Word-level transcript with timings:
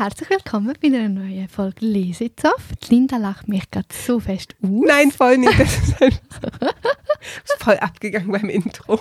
Herzlich 0.00 0.30
willkommen 0.30 0.72
bei 0.80 0.88
einer 0.88 1.10
neuen 1.10 1.46
Folge 1.50 1.84
Lesezaft. 1.84 2.88
Linda 2.88 3.18
lacht 3.18 3.48
mich 3.48 3.70
gerade 3.70 3.86
so 3.92 4.18
fest 4.18 4.56
aus. 4.62 4.70
Nein, 4.86 5.10
voll 5.10 5.36
nicht. 5.36 5.60
Das 5.60 5.74
ist, 5.76 6.00
das 6.00 6.08
ist 7.44 7.62
voll 7.62 7.74
abgegangen 7.76 8.32
beim 8.32 8.48
Intro. 8.48 8.98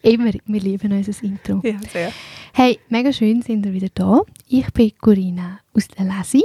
Immer, 0.00 0.30
wir 0.46 0.60
lieben 0.62 0.90
unser 0.90 1.22
Intro. 1.22 1.60
Ja, 1.62 1.74
sehr. 1.92 2.12
Hey, 2.54 2.78
mega 2.88 3.12
schön 3.12 3.42
sind 3.42 3.62
wir 3.62 3.74
wieder 3.74 3.88
da. 3.92 4.22
Ich 4.48 4.72
bin 4.72 4.92
Corinna 5.02 5.58
aus 5.74 5.86
der 5.88 6.06
Lesi 6.06 6.42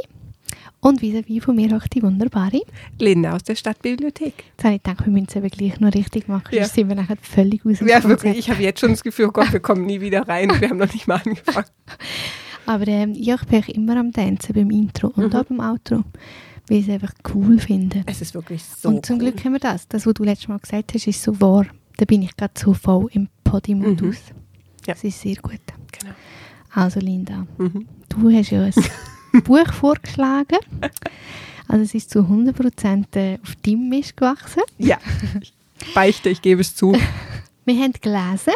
und 0.82 1.00
vis-à-vis 1.02 1.42
von 1.42 1.56
mir 1.56 1.74
auch 1.78 1.88
die 1.88 2.04
wunderbare. 2.04 2.60
Linda 3.00 3.38
aus 3.38 3.44
der 3.44 3.56
Stadtbibliothek. 3.56 4.34
Jetzt 4.52 4.64
habe 4.66 4.76
ich 4.76 4.84
gedacht, 4.84 5.06
wir 5.06 5.14
müssen 5.14 5.28
es 5.30 5.36
eben 5.38 5.48
gleich 5.50 5.80
noch 5.80 5.94
richtig 5.94 6.28
machen, 6.28 6.54
Ja. 6.54 6.64
sonst 6.66 6.76
sind 6.76 6.90
wir 6.90 6.96
nachher 6.98 7.16
völlig 7.22 7.66
aus 7.66 7.78
dem 7.78 7.88
Ja, 7.88 8.02
Konzept. 8.02 8.24
wirklich. 8.26 8.40
Ich 8.40 8.50
habe 8.50 8.62
jetzt 8.62 8.82
schon 8.82 8.90
das 8.92 9.02
Gefühl, 9.02 9.28
oh 9.28 9.32
Gott, 9.32 9.54
wir 9.54 9.62
kommen 9.62 9.86
nie 9.86 10.02
wieder 10.02 10.28
rein. 10.28 10.52
Wir 10.60 10.70
haben 10.72 10.78
noch 10.78 10.92
nicht 10.92 11.08
mal 11.08 11.22
angefangen. 11.24 11.68
Aber 12.68 12.88
ähm, 12.88 13.14
ja, 13.16 13.36
ich 13.36 13.48
bin 13.48 13.62
immer 13.76 13.98
am 13.98 14.12
Tanzen 14.12 14.54
beim 14.54 14.70
Intro 14.72 15.08
und 15.08 15.34
Mhm. 15.34 15.40
auch 15.40 15.44
beim 15.46 15.60
Outro, 15.60 16.04
weil 16.68 16.78
ich 16.80 16.88
es 16.88 16.94
einfach 16.94 17.14
cool 17.34 17.58
finde. 17.60 18.04
Es 18.06 18.22
ist 18.22 18.34
wirklich 18.34 18.64
so. 18.64 18.90
und 18.90 19.06
zum 19.06 19.16
cool. 19.16 19.32
Glück 19.32 19.44
haben 19.46 19.54
wir 19.54 19.60
das. 19.60 19.88
Das, 19.88 20.06
was 20.06 20.14
du 20.14 20.24
letztes 20.24 20.48
Mal 20.50 20.60
gesagt 20.60 20.94
hast, 20.94 21.08
ist 21.08 21.24
so 21.24 21.40
wahr. 21.42 21.66
Da 21.98 22.06
bin 22.06 22.22
ich 22.22 22.36
gerade 22.38 22.54
so 22.58 22.74
voll 22.74 23.08
im 23.14 23.28
Podi-Modus. 23.44 24.18
Mhm. 24.30 24.36
Ja. 24.86 24.94
Das 24.94 25.04
ist 25.04 25.20
sehr 25.22 25.36
gut. 25.38 25.60
Genau. 26.00 26.14
Also 26.74 27.00
Linda, 27.00 27.48
Mhm. 27.58 27.88
du 28.10 28.30
hast 28.32 28.52
ja 28.52 28.64
ein 28.64 28.74
Buch 29.44 29.74
vorgeschlagen. 29.74 30.60
Also 31.68 31.84
es 31.84 31.94
ist 31.96 32.10
zu 32.12 32.20
100% 32.20 33.16
äh, 33.18 33.40
auf 33.42 33.56
deinem 33.58 33.90
Mist 33.90 34.16
gewachsen. 34.16 34.62
Ja. 34.78 34.98
Beichte, 35.96 36.30
ich 36.30 36.42
gebe 36.42 36.62
es 36.62 36.76
zu. 36.76 36.94
Wir 37.66 37.76
haben 37.84 37.94
gelesen 38.00 38.54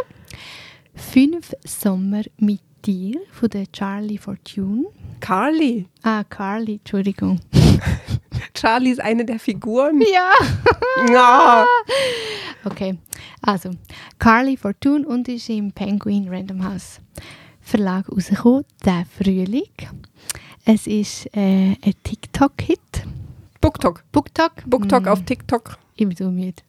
«Fünf 0.95 1.53
Sommer 1.65 2.21
mit 2.37 2.61
dir» 2.85 3.19
von 3.31 3.49
der 3.49 3.71
Charlie 3.71 4.17
Fortune. 4.17 4.85
Carly. 5.19 5.85
Ah, 6.03 6.23
Carly, 6.23 6.73
Entschuldigung. 6.75 7.39
Charlie 8.53 8.91
ist 8.91 9.01
eine 9.01 9.23
der 9.25 9.39
Figuren. 9.39 10.01
Ja! 10.01 10.31
Ja. 11.11 11.65
Okay, 12.63 12.97
also 13.41 13.71
Carly 14.19 14.57
Fortune 14.57 15.07
und 15.07 15.27
ist 15.27 15.49
im 15.49 15.71
Penguin 15.71 16.27
Random 16.29 16.63
House 16.63 16.99
Verlag 17.61 18.09
rausgekommen, 18.11 18.65
der 18.85 19.05
Frühling. 19.17 19.63
Es 20.65 20.85
ist 20.87 21.25
äh, 21.35 21.75
ein 21.81 21.93
TikTok-Hit. 22.03 22.79
BookTok. 23.61 24.03
BookTok. 24.11 24.51
BookTok 24.65 25.05
Hm, 25.05 25.07
auf 25.07 25.23
TikTok. 25.23 25.77
Ich 25.95 26.07
bin 26.07 26.15
so 26.15 26.29
müde. 26.31 26.61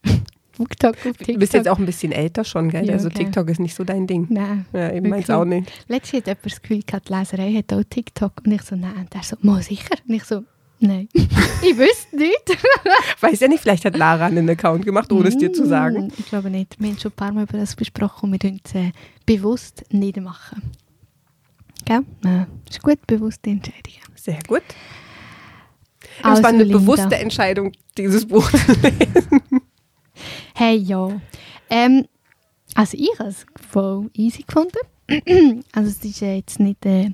TikTok. 0.57 0.95
Du 1.03 1.37
bist 1.39 1.53
jetzt 1.53 1.67
auch 1.67 1.79
ein 1.79 1.85
bisschen 1.85 2.11
älter 2.11 2.43
schon, 2.43 2.69
gell? 2.69 2.85
Ja, 2.85 2.93
also 2.93 3.07
okay. 3.07 3.25
TikTok 3.25 3.49
ist 3.49 3.59
nicht 3.59 3.75
so 3.75 3.83
dein 3.83 4.07
Ding. 4.07 4.27
Nein. 4.29 4.65
Ja, 4.73 4.87
ich 4.91 5.01
meins 5.01 5.27
Wirklich. 5.27 5.29
auch 5.31 5.45
nicht. 5.45 5.71
Letztens 5.87 6.19
hat 6.21 6.27
jemand 6.27 6.45
das 6.45 6.61
Gefühl 6.61 6.81
gehabt, 6.85 7.09
die 7.09 7.13
Leserei 7.13 7.53
hat 7.53 7.73
auch 7.73 7.83
TikTok. 7.89 8.33
Und 8.45 8.51
ich 8.51 8.61
so, 8.61 8.75
nein. 8.75 8.93
Und 8.97 9.15
er 9.15 9.23
so, 9.23 9.35
mal 9.41 9.61
sicher. 9.63 9.95
Und 10.07 10.13
ich 10.13 10.23
so, 10.23 10.43
nein. 10.79 11.07
ich 11.13 11.77
wüsste 11.77 12.15
nicht. 12.15 12.57
Weiß 13.21 13.39
ja 13.39 13.47
nicht, 13.47 13.61
vielleicht 13.61 13.85
hat 13.85 13.97
Lara 13.97 14.25
einen 14.27 14.49
Account 14.49 14.85
gemacht, 14.85 15.11
ohne 15.11 15.29
es 15.29 15.37
dir 15.37 15.51
zu 15.51 15.65
sagen. 15.67 16.07
Mm, 16.07 16.11
Ich 16.17 16.25
glaube 16.27 16.49
nicht. 16.49 16.75
Wir 16.79 16.89
haben 16.89 16.99
schon 16.99 17.11
ein 17.11 17.15
paar 17.15 17.31
Mal 17.31 17.43
über 17.43 17.57
das 17.57 17.75
besprochen 17.75 18.27
und 18.27 18.31
wir 18.33 18.39
tun 18.39 18.59
es 18.63 18.75
äh, 18.75 18.91
bewusst 19.25 19.83
nicht 19.91 20.17
machen. 20.21 20.61
Gell? 21.85 22.01
Nein, 22.21 22.47
ist 22.69 22.81
gut, 22.81 23.05
bewusste 23.07 23.49
Entscheidungen. 23.49 23.97
Sehr 24.15 24.39
gut. 24.47 24.61
Es 26.19 26.23
Also, 26.25 26.43
war 26.43 26.49
eine 26.49 26.63
Linda. 26.63 26.77
bewusste 26.77 27.15
Entscheidung, 27.15 27.71
dieses 27.97 28.25
Buch 28.27 28.49
zu 28.51 28.57
lesen. 28.81 29.41
Hey, 30.55 30.77
ja. 30.77 31.19
Ähm, 31.69 32.05
also 32.75 32.97
ich 32.97 33.09
habe 33.19 33.29
es 33.29 33.45
voll 33.69 34.09
easy 34.13 34.43
gefunden. 34.43 34.77
also 35.73 35.89
es 35.89 36.03
ist 36.03 36.21
jetzt 36.21 36.59
nicht 36.59 36.85
äh, 36.85 37.11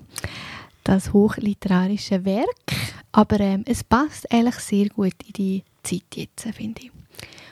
das 0.83 1.11
hochliterarische 1.13 2.23
Werk, 2.25 2.47
aber 3.11 3.39
ähm, 3.39 3.63
es 3.65 3.83
passt 3.83 4.31
eigentlich 4.31 4.55
sehr 4.55 4.89
gut 4.89 5.13
in 5.25 5.33
die 5.33 5.63
Zeit 5.83 6.03
jetzt, 6.15 6.43
finde 6.55 6.81
ich. 6.83 6.91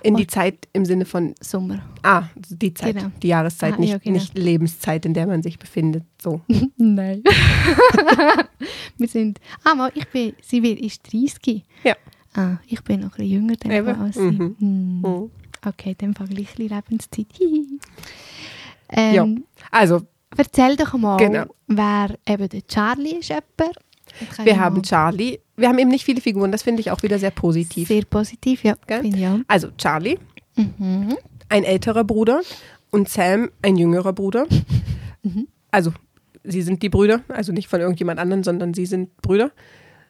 In 0.03 0.15
die 0.15 0.27
Zeit 0.27 0.67
im 0.73 0.85
Sinne 0.85 1.03
von, 1.05 1.33
Sommer. 1.41 1.81
ah, 2.03 2.23
die 2.35 2.73
Zeit, 2.73 2.95
Genau. 2.95 3.11
die 3.21 3.27
Jahreszeit, 3.29 3.73
Ah, 3.73 3.79
nicht, 3.79 3.89
ja, 3.89 3.97
genau. 3.97 4.13
nicht 4.13 4.37
Lebenszeit, 4.37 5.05
in 5.05 5.13
der 5.13 5.27
man 5.27 5.41
sich 5.43 5.57
befindet. 5.59 6.03
So. 6.21 6.41
Nein. 6.77 7.23
Wir 8.97 9.07
sind. 9.07 9.39
Ah, 9.63 9.75
mal, 9.75 9.91
ich 9.95 10.07
bin. 10.07 10.33
Sie 10.41 10.61
wird, 10.63 10.79
ist 10.79 11.11
30. 11.11 11.63
Ja. 11.83 11.95
Ah, 12.35 12.57
ich 12.67 12.81
bin 12.83 13.01
noch 13.01 13.17
ein 13.17 13.27
bisschen 13.27 13.31
jünger 13.31 13.55
Eben. 13.65 14.01
als 14.01 14.15
sie. 14.15 14.21
Mhm. 14.21 14.55
Hm. 14.59 15.01
Mhm. 15.01 15.31
Okay, 15.65 15.95
dann 15.97 16.13
vergleich 16.13 16.47
ich 16.53 16.57
Lebenszeit. 16.57 17.27
Hihi. 17.37 17.79
ähm, 18.89 19.13
Ja. 19.15 19.27
Also, 19.71 20.01
Erzähl 20.35 20.75
doch 20.75 20.93
mal, 20.93 21.17
Genau. 21.17 21.45
wer 21.67 22.15
eben 22.27 22.49
der 22.49 22.67
Charlie 22.67 23.15
ist. 23.17 23.29
Jemand. 23.29 23.77
Wir 24.43 24.59
haben 24.59 24.83
Charlie. 24.83 25.39
Wir 25.55 25.69
haben 25.69 25.79
eben 25.79 25.89
nicht 25.89 26.03
viele 26.05 26.21
Figuren, 26.21 26.51
das 26.51 26.63
finde 26.63 26.81
ich 26.81 26.91
auch 26.91 27.01
wieder 27.01 27.17
sehr 27.17 27.31
positiv. 27.31 27.87
Sehr 27.87 28.03
positiv, 28.05 28.63
ja. 28.63 28.73
Auch. 28.89 29.39
Also, 29.47 29.69
Charlie, 29.77 30.17
Mhm. 30.55 31.17
ein 31.49 31.63
älterer 31.63 32.03
Bruder 32.03 32.41
und 32.91 33.09
Sam, 33.09 33.49
ein 33.61 33.77
jüngerer 33.77 34.13
Bruder. 34.13 34.45
Mhm. 35.23 35.47
Also, 35.71 35.91
sie 36.43 36.61
sind 36.61 36.81
die 36.83 36.89
Brüder, 36.89 37.21
also 37.27 37.51
nicht 37.51 37.67
von 37.67 37.81
irgendjemand 37.81 38.19
anderen, 38.19 38.43
sondern 38.43 38.73
sie 38.73 38.85
sind 38.85 39.15
Brüder. 39.21 39.51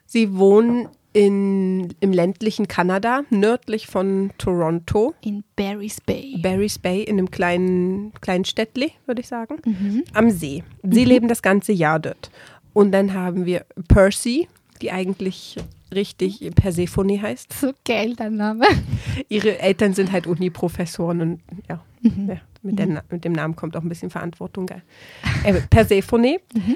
Sie 0.05 0.35
wohnen 0.35 0.89
in, 1.13 1.93
im 1.99 2.11
ländlichen 2.11 2.67
Kanada, 2.67 3.21
nördlich 3.29 3.87
von 3.87 4.31
Toronto, 4.37 5.13
In 5.21 5.43
Barry's 5.55 5.99
Bay. 6.01 6.37
Barry's 6.41 6.77
Bay, 6.77 7.01
in 7.03 7.17
einem 7.17 7.31
kleinen, 7.31 8.13
kleinen 8.21 8.45
Städtli, 8.45 8.91
würde 9.05 9.21
ich 9.21 9.27
sagen, 9.27 9.55
Mhm. 9.65 10.03
am 10.13 10.29
See. 10.29 10.63
Sie 10.83 11.05
leben 11.05 11.27
das 11.27 11.41
ganze 11.41 11.71
Jahr 11.73 11.99
dort. 11.99 12.29
Und 12.73 12.91
dann 12.91 13.13
haben 13.13 13.45
wir 13.45 13.65
Percy, 13.87 14.47
die 14.81 14.91
eigentlich 14.91 15.55
richtig 15.93 16.51
Persephone 16.55 17.19
heißt. 17.21 17.53
So 17.53 17.71
geil, 17.85 18.15
der 18.15 18.29
Name. 18.29 18.65
Ihre 19.29 19.57
Eltern 19.59 19.93
sind 19.93 20.11
halt 20.11 20.27
Uni-Professoren 20.27 21.21
und 21.21 21.39
ja, 21.69 21.83
Mhm. 22.01 22.29
ja 22.29 22.35
mit, 22.61 22.77
der, 22.77 22.85
Na- 22.87 23.03
mit 23.09 23.23
dem 23.25 23.31
Namen 23.31 23.55
kommt 23.55 23.75
auch 23.75 23.81
ein 23.81 23.89
bisschen 23.89 24.09
Verantwortung. 24.11 24.69
Äh, 25.43 25.53
Persephone, 25.69 26.37
Mhm. 26.53 26.75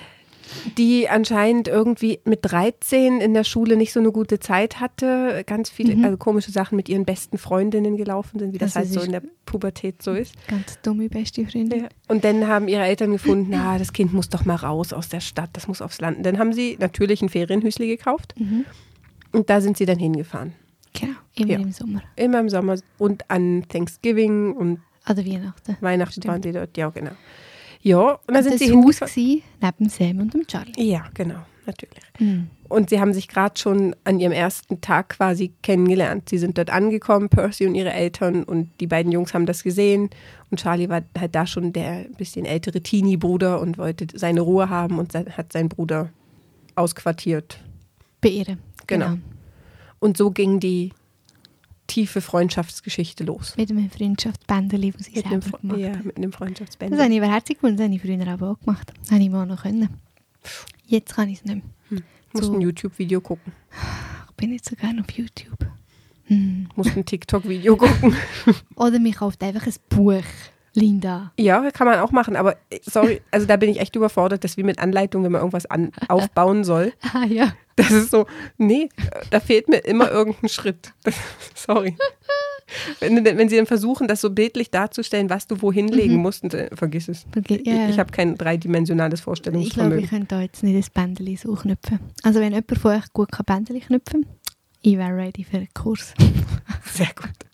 Die 0.77 1.09
anscheinend 1.09 1.67
irgendwie 1.67 2.19
mit 2.25 2.39
13 2.43 3.21
in 3.21 3.33
der 3.33 3.43
Schule 3.43 3.75
nicht 3.77 3.93
so 3.93 3.99
eine 3.99 4.11
gute 4.11 4.39
Zeit 4.39 4.79
hatte, 4.79 5.43
ganz 5.45 5.69
viele 5.69 5.95
Mhm. 5.95 6.05
also 6.05 6.17
komische 6.17 6.51
Sachen 6.51 6.75
mit 6.75 6.89
ihren 6.89 7.05
besten 7.05 7.37
Freundinnen 7.37 7.97
gelaufen 7.97 8.39
sind, 8.39 8.53
wie 8.53 8.57
das 8.57 8.75
Also 8.75 8.79
halt 8.79 8.87
sie 8.89 8.93
so 8.99 9.05
in 9.05 9.11
der 9.11 9.23
Pubertät 9.45 10.01
so 10.01 10.13
ist. 10.13 10.33
Ganz 10.47 10.79
dumme 10.81 11.09
beste 11.09 11.45
Freundin. 11.45 11.83
Ja. 11.83 11.89
Und 12.07 12.23
dann 12.23 12.47
haben 12.47 12.67
ihre 12.67 12.83
Eltern 12.83 13.11
gefunden, 13.11 13.53
ah, 13.55 13.77
das 13.77 13.93
Kind 13.93 14.13
muss 14.13 14.29
doch 14.29 14.45
mal 14.45 14.55
raus 14.55 14.93
aus 14.93 15.09
der 15.09 15.19
Stadt, 15.19 15.49
das 15.53 15.67
muss 15.67 15.81
aufs 15.81 15.99
Land. 16.01 16.17
Und 16.17 16.23
dann 16.25 16.37
haben 16.39 16.53
sie 16.53 16.77
natürlich 16.79 17.21
ein 17.21 17.29
Ferienhüsli 17.29 17.87
gekauft 17.87 18.33
Mhm. 18.37 18.65
und 19.31 19.49
da 19.49 19.61
sind 19.61 19.77
sie 19.77 19.85
dann 19.85 19.99
hingefahren. 19.99 20.53
Genau, 20.93 21.13
immer 21.35 21.51
Ja. 21.53 21.59
im 21.59 21.71
Sommer. 21.71 22.01
Immer 22.17 22.39
im 22.41 22.49
Sommer 22.49 22.75
und 22.97 23.29
an 23.29 23.65
Thanksgiving 23.69 24.53
und 24.53 24.79
Oder 25.09 25.25
Weihnachten. 25.25 25.77
Weihnachten 25.81 26.11
Stimmt. 26.21 26.27
waren 26.27 26.41
die 26.41 26.51
dort, 26.51 26.77
ja 26.77 26.89
genau. 26.89 27.11
Ja, 27.81 28.19
und 28.27 28.33
dann 28.33 28.43
sind 28.43 28.53
das 28.53 28.61
sie 28.61 28.75
Haus 28.75 28.99
gsi 28.99 29.43
neben 29.61 29.89
Sam 29.89 30.19
und 30.19 30.33
dem 30.33 30.45
Charlie. 30.45 30.73
Ja, 30.77 31.05
genau, 31.13 31.39
natürlich. 31.65 31.99
Mhm. 32.19 32.49
Und 32.69 32.89
sie 32.89 33.01
haben 33.01 33.13
sich 33.13 33.27
gerade 33.27 33.59
schon 33.59 33.95
an 34.05 34.19
ihrem 34.19 34.31
ersten 34.31 34.79
Tag 34.79 35.09
quasi 35.09 35.51
kennengelernt. 35.61 36.29
Sie 36.29 36.37
sind 36.37 36.57
dort 36.57 36.69
angekommen, 36.69 37.27
Percy 37.27 37.67
und 37.67 37.75
ihre 37.75 37.91
Eltern 37.91 38.43
und 38.43 38.69
die 38.79 38.87
beiden 38.87 39.11
Jungs 39.11 39.33
haben 39.33 39.45
das 39.45 39.63
gesehen. 39.63 40.09
Und 40.49 40.61
Charlie 40.61 40.87
war 40.87 41.01
halt 41.17 41.35
da 41.35 41.45
schon 41.45 41.73
der 41.73 42.05
bisschen 42.17 42.45
ältere 42.45 42.79
Teenie-Bruder 42.79 43.59
und 43.59 43.77
wollte 43.77 44.07
seine 44.13 44.41
Ruhe 44.41 44.69
haben 44.69 44.99
und 44.99 45.13
hat 45.13 45.51
seinen 45.51 45.67
Bruder 45.67 46.09
ausquartiert. 46.75 47.59
Beehren. 48.21 48.59
Genau. 48.87 49.17
Und 49.99 50.15
so 50.17 50.31
ging 50.31 50.59
die 50.59 50.93
tiefe 51.91 52.21
Freundschaftsgeschichte 52.21 53.25
los. 53.25 53.55
Mit 53.57 53.69
einem 53.69 53.89
Freundschaftsbändeli, 53.89 54.91
das 54.91 55.07
ich 55.07 55.15
Mit 55.15 55.29
selber 55.29 55.57
gemacht 55.59 55.79
ja, 55.79 55.91
mit 56.03 56.15
einem 56.15 56.31
Das 56.31 56.37
Freundschaftsband. 56.37 56.91
habe 57.01 57.13
ich 57.13 57.21
aber 57.21 57.31
herzig 57.31 57.57
das 57.61 57.71
habe 57.85 57.93
ich 57.93 58.01
früher 58.01 58.27
aber 58.27 58.51
auch 58.51 58.59
gemacht. 58.59 58.93
Das 59.01 59.11
habe 59.11 59.21
ich 59.21 59.29
mal 59.29 59.45
noch 59.45 59.63
können. 59.63 59.89
Jetzt 60.87 61.13
kann 61.13 61.27
ich 61.27 61.39
es 61.39 61.45
nicht 61.45 61.63
mehr. 61.89 62.01
Musst 62.33 62.45
so. 62.45 62.53
ein 62.53 62.61
YouTube-Video 62.61 63.19
gucken. 63.19 63.51
Ich 64.29 64.35
bin 64.37 64.51
nicht 64.51 64.63
so 64.63 64.75
gerne 64.77 65.01
auf 65.01 65.11
YouTube. 65.11 65.67
Hm. 66.25 66.69
Musst 66.75 66.95
ein 66.95 67.05
TikTok-Video 67.05 67.75
gucken. 67.75 68.15
Oder 68.75 68.99
mich 68.99 69.15
kauft 69.15 69.43
einfach 69.43 69.67
ein 69.67 69.73
Buch, 69.89 70.23
Linda. 70.73 71.31
Ja, 71.37 71.69
kann 71.71 71.87
man 71.87 71.99
auch 71.99 72.11
machen, 72.11 72.35
aber 72.35 72.55
äh, 72.69 72.79
sorry, 72.83 73.21
also 73.31 73.45
da 73.45 73.57
bin 73.57 73.69
ich 73.69 73.79
echt 73.79 73.95
überfordert, 73.95 74.43
dass 74.43 74.57
wie 74.57 74.63
mit 74.63 74.79
Anleitung, 74.79 75.23
wenn 75.23 75.31
man 75.31 75.41
irgendwas 75.41 75.65
an, 75.65 75.91
aufbauen 76.07 76.63
soll. 76.63 76.93
Ah 77.13 77.25
ja. 77.25 77.53
Das 77.75 77.91
ist 77.91 78.11
so, 78.11 78.25
nee, 78.57 78.89
da 79.31 79.39
fehlt 79.39 79.67
mir 79.67 79.77
immer 79.79 80.11
irgendein 80.11 80.49
Schritt. 80.49 80.93
Das, 81.03 81.15
sorry. 81.55 81.95
Wenn, 82.99 83.25
wenn 83.25 83.49
sie 83.49 83.57
dann 83.57 83.65
versuchen, 83.65 84.07
das 84.07 84.21
so 84.21 84.29
bildlich 84.29 84.69
darzustellen, 84.69 85.29
was 85.29 85.47
du 85.47 85.61
wohin 85.61 85.87
legen 85.87 86.17
musst, 86.17 86.43
und, 86.43 86.53
äh, 86.53 86.69
vergiss 86.73 87.07
es. 87.07 87.25
Okay, 87.35 87.55
Ich, 87.55 87.67
ja. 87.67 87.89
ich 87.89 87.99
habe 87.99 88.11
kein 88.11 88.37
dreidimensionales 88.37 89.19
Ich 89.19 89.23
glaube, 89.23 89.31
Vorstellungsvermögen. 89.37 90.03
ich 90.03 90.09
könnte 90.09 90.27
da 90.35 90.41
jetzt 90.41 90.63
nicht 90.63 90.75
ein 90.75 90.93
Bändeli 90.93 91.35
so 91.37 91.53
knüpfen. 91.53 91.99
Also 92.23 92.39
wenn 92.39 92.53
jemand 92.53 92.77
von 92.77 92.91
euch 92.91 93.11
gut 93.13 93.31
kann 93.31 93.45
Bändeli 93.45 93.79
knüpfen 93.79 94.25
ich 94.83 94.97
wäre 94.97 95.15
ready 95.15 95.43
für 95.43 95.57
einen 95.57 95.73
Kurs. 95.73 96.13
Sehr 96.85 97.09
gut. 97.15 97.50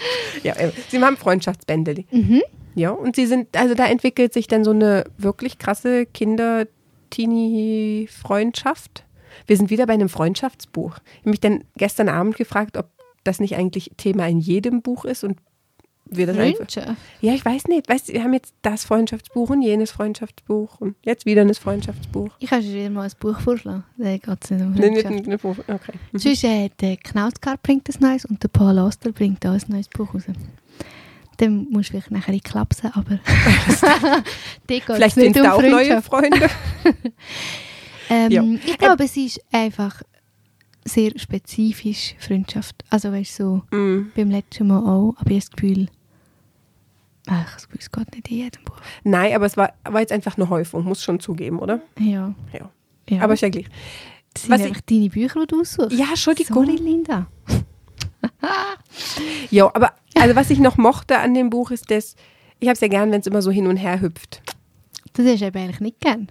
Ja, 0.42 0.54
äh, 0.54 0.72
sie 0.88 1.00
haben 1.02 1.16
Freundschaftsbändeli. 1.16 2.06
Mhm. 2.10 2.42
Ja, 2.74 2.90
und 2.90 3.16
sie 3.16 3.26
sind, 3.26 3.56
also 3.56 3.74
da 3.74 3.86
entwickelt 3.86 4.32
sich 4.32 4.46
dann 4.46 4.64
so 4.64 4.70
eine 4.70 5.04
wirklich 5.16 5.58
krasse 5.58 6.06
Kinder-Teenie-Freundschaft. 6.06 9.04
Wir 9.46 9.56
sind 9.56 9.70
wieder 9.70 9.86
bei 9.86 9.94
einem 9.94 10.08
Freundschaftsbuch. 10.08 10.98
Ich 11.14 11.20
habe 11.20 11.30
mich 11.30 11.40
dann 11.40 11.64
gestern 11.76 12.08
Abend 12.08 12.36
gefragt, 12.36 12.76
ob 12.76 12.88
das 13.24 13.40
nicht 13.40 13.56
eigentlich 13.56 13.90
Thema 13.96 14.28
in 14.28 14.38
jedem 14.38 14.82
Buch 14.82 15.04
ist 15.04 15.24
und 15.24 15.38
wir 16.10 16.26
das 16.26 16.36
einfach. 16.38 16.56
Freundschaft. 16.58 16.96
Ja, 17.20 17.34
ich 17.34 17.44
weiß 17.44 17.66
nicht. 17.68 17.88
Weißt 17.88 18.12
wir 18.12 18.22
haben 18.22 18.32
jetzt 18.34 18.54
das 18.62 18.84
Freundschaftsbuch 18.84 19.50
und 19.50 19.62
jenes 19.62 19.90
Freundschaftsbuch 19.90 20.80
und 20.80 20.96
jetzt 21.04 21.26
wieder 21.26 21.42
ein 21.42 21.52
Freundschaftsbuch. 21.54 22.30
Ich 22.38 22.50
kann 22.50 22.62
dir 22.62 22.72
wieder 22.74 22.90
mal 22.90 23.02
ein 23.06 23.12
Buch 23.20 23.38
vorschlagen. 23.40 23.84
Da 23.96 24.16
geht 24.16 24.28
es 24.44 24.50
nicht 24.50 24.62
um 24.62 24.74
Freundschaft. 24.76 25.10
nicht, 25.14 25.26
nicht, 25.26 25.44
okay. 25.44 25.92
Mhm. 26.12 26.18
Sonst 26.18 26.44
äh, 26.44 26.70
der 26.80 26.96
Knausgard 26.96 27.62
bringt 27.62 27.88
ein 27.88 27.94
neues 28.00 28.24
und 28.24 28.42
der 28.42 28.48
Paul 28.48 28.78
Oster 28.78 29.12
bringt 29.12 29.44
auch 29.46 29.52
ein 29.52 29.62
neues 29.68 29.88
Buch 29.88 30.14
raus. 30.14 30.22
Dann 31.38 31.68
musst 31.70 31.90
du 31.90 31.92
vielleicht 31.92 32.10
nachher 32.10 32.34
in 32.34 32.42
klapsen, 32.42 32.90
aber 32.94 33.20
Vielleicht 34.66 35.16
nicht 35.16 35.34
sind 35.34 35.36
um 35.36 35.42
da 35.44 35.52
auch 35.52 35.62
neue. 35.62 36.02
Freunde. 36.02 36.48
Ähm, 38.10 38.30
Ja. 38.32 38.42
Ich 38.66 38.78
glaube, 38.78 39.04
es 39.04 39.16
ist 39.18 39.38
einfach 39.52 40.02
sehr 40.84 41.12
spezifisch 41.16 42.14
Freundschaft. 42.18 42.82
Also 42.88 43.12
weißt 43.12 43.38
du, 43.40 43.62
so 43.70 43.76
Mm. 43.76 44.10
beim 44.16 44.30
letzten 44.30 44.66
Mal 44.68 44.78
auch, 44.78 45.14
aber 45.18 45.30
ich 45.30 45.36
habe 45.36 45.40
das 45.40 45.50
Gefühl, 45.50 45.88
ach, 47.28 47.58
ich 47.74 47.80
es 47.80 47.90
geht 47.92 48.12
nicht 48.14 48.28
in 48.30 48.36
jedem 48.38 48.64
Buch. 48.64 48.76
Nein, 49.04 49.34
aber 49.34 49.46
es 49.46 49.56
war, 49.56 49.72
war 49.84 50.00
jetzt 50.00 50.12
einfach 50.12 50.36
eine 50.36 50.48
Häufung, 50.48 50.84
muss 50.84 51.02
schon 51.02 51.20
zugeben, 51.20 51.58
oder? 51.58 51.80
Ja. 51.98 52.34
Ja. 52.52 52.70
ja. 53.08 53.22
Aber 53.22 53.34
ist 53.34 53.40
ja 53.42 53.48
gleich. 53.48 53.66
das 54.34 54.42
sind 54.42 54.50
was 54.52 54.60
ich- 54.60 54.66
einfach 54.66 54.80
deine 54.82 55.08
Bücher, 55.08 55.40
die 55.40 55.46
du 55.46 55.60
aussuchst. 55.60 55.92
Ja, 55.98 56.06
Entschuldigung. 56.10 56.64
Sorry, 56.64 56.76
Linda. 56.76 57.26
Ja, 59.50 59.66
aber 59.74 59.92
also 60.16 60.34
was 60.36 60.50
ich 60.50 60.58
noch 60.58 60.76
mochte 60.76 61.18
an 61.18 61.34
dem 61.34 61.50
Buch 61.50 61.70
ist, 61.70 61.90
dass 61.90 62.16
ich 62.58 62.68
habe 62.68 62.74
es 62.74 62.80
ja 62.80 62.88
gern, 62.88 63.10
wenn 63.12 63.20
es 63.20 63.26
immer 63.26 63.42
so 63.42 63.50
hin 63.50 63.66
und 63.66 63.76
her 63.76 64.00
hüpft. 64.00 64.42
Das 65.12 65.24
du 65.24 65.30
eben 65.46 65.56
eigentlich 65.58 65.80
nicht 65.80 66.00
gern. 66.00 66.30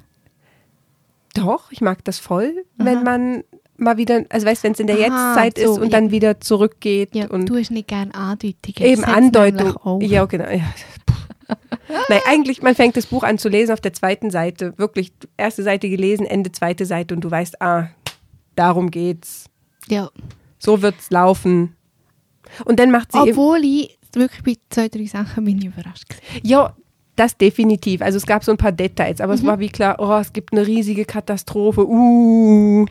Doch, 1.34 1.72
ich 1.72 1.82
mag 1.82 2.04
das 2.04 2.20
voll, 2.20 2.66
wenn 2.78 2.98
Aha. 2.98 3.04
man 3.04 3.44
mal 3.78 3.98
wieder, 3.98 4.24
also 4.30 4.46
weißt, 4.46 4.64
wenn 4.64 4.72
es 4.74 4.80
in 4.80 4.88
der 4.88 4.98
Aha, 4.98 5.36
Jetztzeit 5.36 5.58
so, 5.66 5.74
ist 5.74 5.80
und 5.80 5.92
ja. 5.92 6.00
dann 6.00 6.12
wieder 6.12 6.40
zurückgeht 6.40 7.16
Ja, 7.16 7.28
und 7.28 7.48
du 7.50 7.58
hast 7.58 7.72
nicht 7.72 7.88
gern 7.88 8.12
Andeutungen. 8.12 8.76
eben 8.80 9.04
Andeutung. 9.04 10.02
Ja, 10.02 10.26
genau. 10.26 10.50
Ja. 10.50 10.62
Nein, 12.10 12.20
eigentlich, 12.28 12.62
man 12.62 12.76
fängt 12.76 12.98
das 12.98 13.06
Buch 13.06 13.24
an 13.24 13.38
zu 13.38 13.48
lesen 13.50 13.72
auf 13.72 13.80
der 13.82 13.94
zweiten 13.94 14.30
Seite. 14.32 14.74
Wirklich, 14.78 15.14
erste 15.38 15.64
Seite 15.64 15.90
gelesen, 15.90 16.26
Ende 16.26 16.52
zweite 16.52 16.86
Seite 16.86 17.16
und 17.16 17.22
du 17.22 17.32
weißt, 17.32 17.62
ah, 17.62 17.90
darum 18.56 18.92
geht's. 18.92 19.46
ja. 19.88 20.10
So 20.60 20.82
wird's 20.82 21.12
laufen. 21.12 21.76
Und 22.66 22.80
dann 22.80 22.90
macht 22.90 23.12
sie 23.12 23.20
Obwohl 23.20 23.60
ich 23.64 23.98
wirklich 24.14 24.42
bei 24.44 24.56
zwei, 24.72 24.90
drei 24.90 25.06
Sachen 25.06 25.46
bin 25.46 25.60
ich 25.60 25.66
überrascht 25.66 26.10
gewesen. 26.10 26.42
ja, 26.44 26.76
das 27.16 27.38
definitiv. 27.38 28.02
Also 28.02 28.18
es 28.18 28.26
gab 28.26 28.44
so 28.44 28.52
ein 28.52 28.58
paar 28.58 28.72
Details, 28.72 29.22
aber 29.22 29.34
es 29.36 29.44
Mhm. 29.44 29.48
war 29.48 29.60
wie 29.60 29.70
klar, 29.70 29.96
oh, 30.00 30.18
es 30.20 30.34
gibt 30.34 30.54
eine 30.54 30.66
riesige 30.66 31.06
Katastrophe. 31.06 31.86
Uh. 31.88 32.86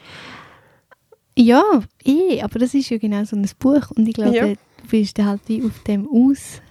Ja, 1.38 1.62
eh, 2.04 2.40
aber 2.42 2.58
das 2.58 2.74
ist 2.74 2.88
ja 2.90 2.98
genau 2.98 3.24
so 3.24 3.36
ein 3.36 3.48
Buch 3.58 3.90
und 3.94 4.06
ich 4.08 4.14
glaube, 4.14 4.36
Ja. 4.36 4.46
du 4.46 4.56
bist 4.90 5.18
dann 5.18 5.26
halt 5.26 5.42
wie 5.46 5.62
auf 5.62 5.78
dem 5.86 6.08
aus, 6.08 6.62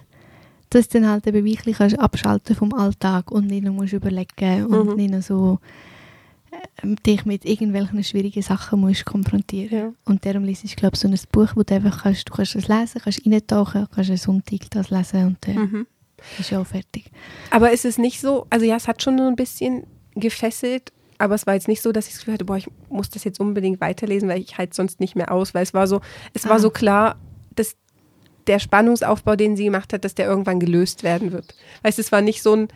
dass 0.70 0.88
du 0.88 1.00
dann 1.00 1.08
halt 1.08 1.26
eben 1.26 1.44
wirklich 1.44 1.76
kannst 1.78 1.98
abschalten 1.98 2.56
vom 2.56 2.74
Alltag 2.74 3.30
und 3.30 3.46
nicht 3.46 3.62
noch 3.64 3.72
musst 3.72 3.92
überlegen 3.92 4.66
und 4.66 4.88
Mhm. 4.90 4.96
nicht 4.96 5.10
noch 5.12 5.22
so 5.22 5.58
äh, 6.50 6.96
dich 7.06 7.24
mit 7.24 7.44
irgendwelchen 7.44 8.02
schwierigen 8.02 8.42
Sachen 8.42 8.80
musst 8.80 9.04
konfrontieren. 9.04 9.78
Ja. 9.78 9.92
Und 10.04 10.24
darum 10.26 10.42
liest 10.44 10.64
ich 10.64 10.74
glaube 10.74 10.96
so 10.96 11.06
ein 11.06 11.16
Buch, 11.30 11.50
wo 11.54 11.62
du 11.62 11.74
einfach 11.74 12.02
kannst, 12.02 12.28
du 12.28 12.32
kannst 12.32 12.56
es 12.56 12.66
lesen, 12.68 13.00
kannst 13.02 13.24
reintauchen, 13.26 13.86
kannst 13.94 14.10
einen 14.10 14.16
Sonntag 14.18 14.60
das 14.70 14.90
lesen 14.90 15.26
und 15.26 15.36
dann 15.46 15.56
Mhm. 15.56 15.86
ist 16.40 16.50
ja 16.50 16.60
auch 16.60 16.66
fertig. 16.66 17.04
Aber 17.50 17.72
es 17.72 17.84
ist 17.84 17.98
nicht 17.98 18.20
so, 18.20 18.46
also 18.50 18.64
ja, 18.66 18.76
es 18.76 18.88
hat 18.88 19.00
schon 19.02 19.18
so 19.18 19.24
ein 19.28 19.36
bisschen 19.36 19.84
gefesselt, 20.14 20.92
aber 21.18 21.34
es 21.34 21.46
war 21.46 21.54
jetzt 21.54 21.68
nicht 21.68 21.82
so, 21.82 21.92
dass 21.92 22.06
ich 22.06 22.12
das 22.12 22.20
Gefühl 22.20 22.34
hatte, 22.34 22.44
boah, 22.44 22.56
ich 22.56 22.68
muss 22.88 23.10
das 23.10 23.24
jetzt 23.24 23.40
unbedingt 23.40 23.80
weiterlesen, 23.80 24.28
weil 24.28 24.40
ich 24.40 24.58
halt 24.58 24.74
sonst 24.74 25.00
nicht 25.00 25.16
mehr 25.16 25.32
aus, 25.32 25.54
weil 25.54 25.62
es 25.62 25.74
war 25.74 25.86
so, 25.86 26.00
es 26.34 26.44
war 26.44 26.56
Ah. 26.56 26.58
so 26.58 26.70
klar, 26.70 27.16
dass 27.54 27.76
der 28.46 28.58
Spannungsaufbau, 28.58 29.36
den 29.36 29.56
sie 29.56 29.64
gemacht 29.64 29.92
hat, 29.92 30.04
dass 30.04 30.14
der 30.14 30.26
irgendwann 30.26 30.60
gelöst 30.60 31.02
werden 31.02 31.32
wird. 31.32 31.54
Weißt 31.82 31.98
du, 31.98 32.02
es 32.02 32.12
war 32.12 32.20
nicht 32.20 32.42
so 32.42 32.54
ein, 32.54 32.68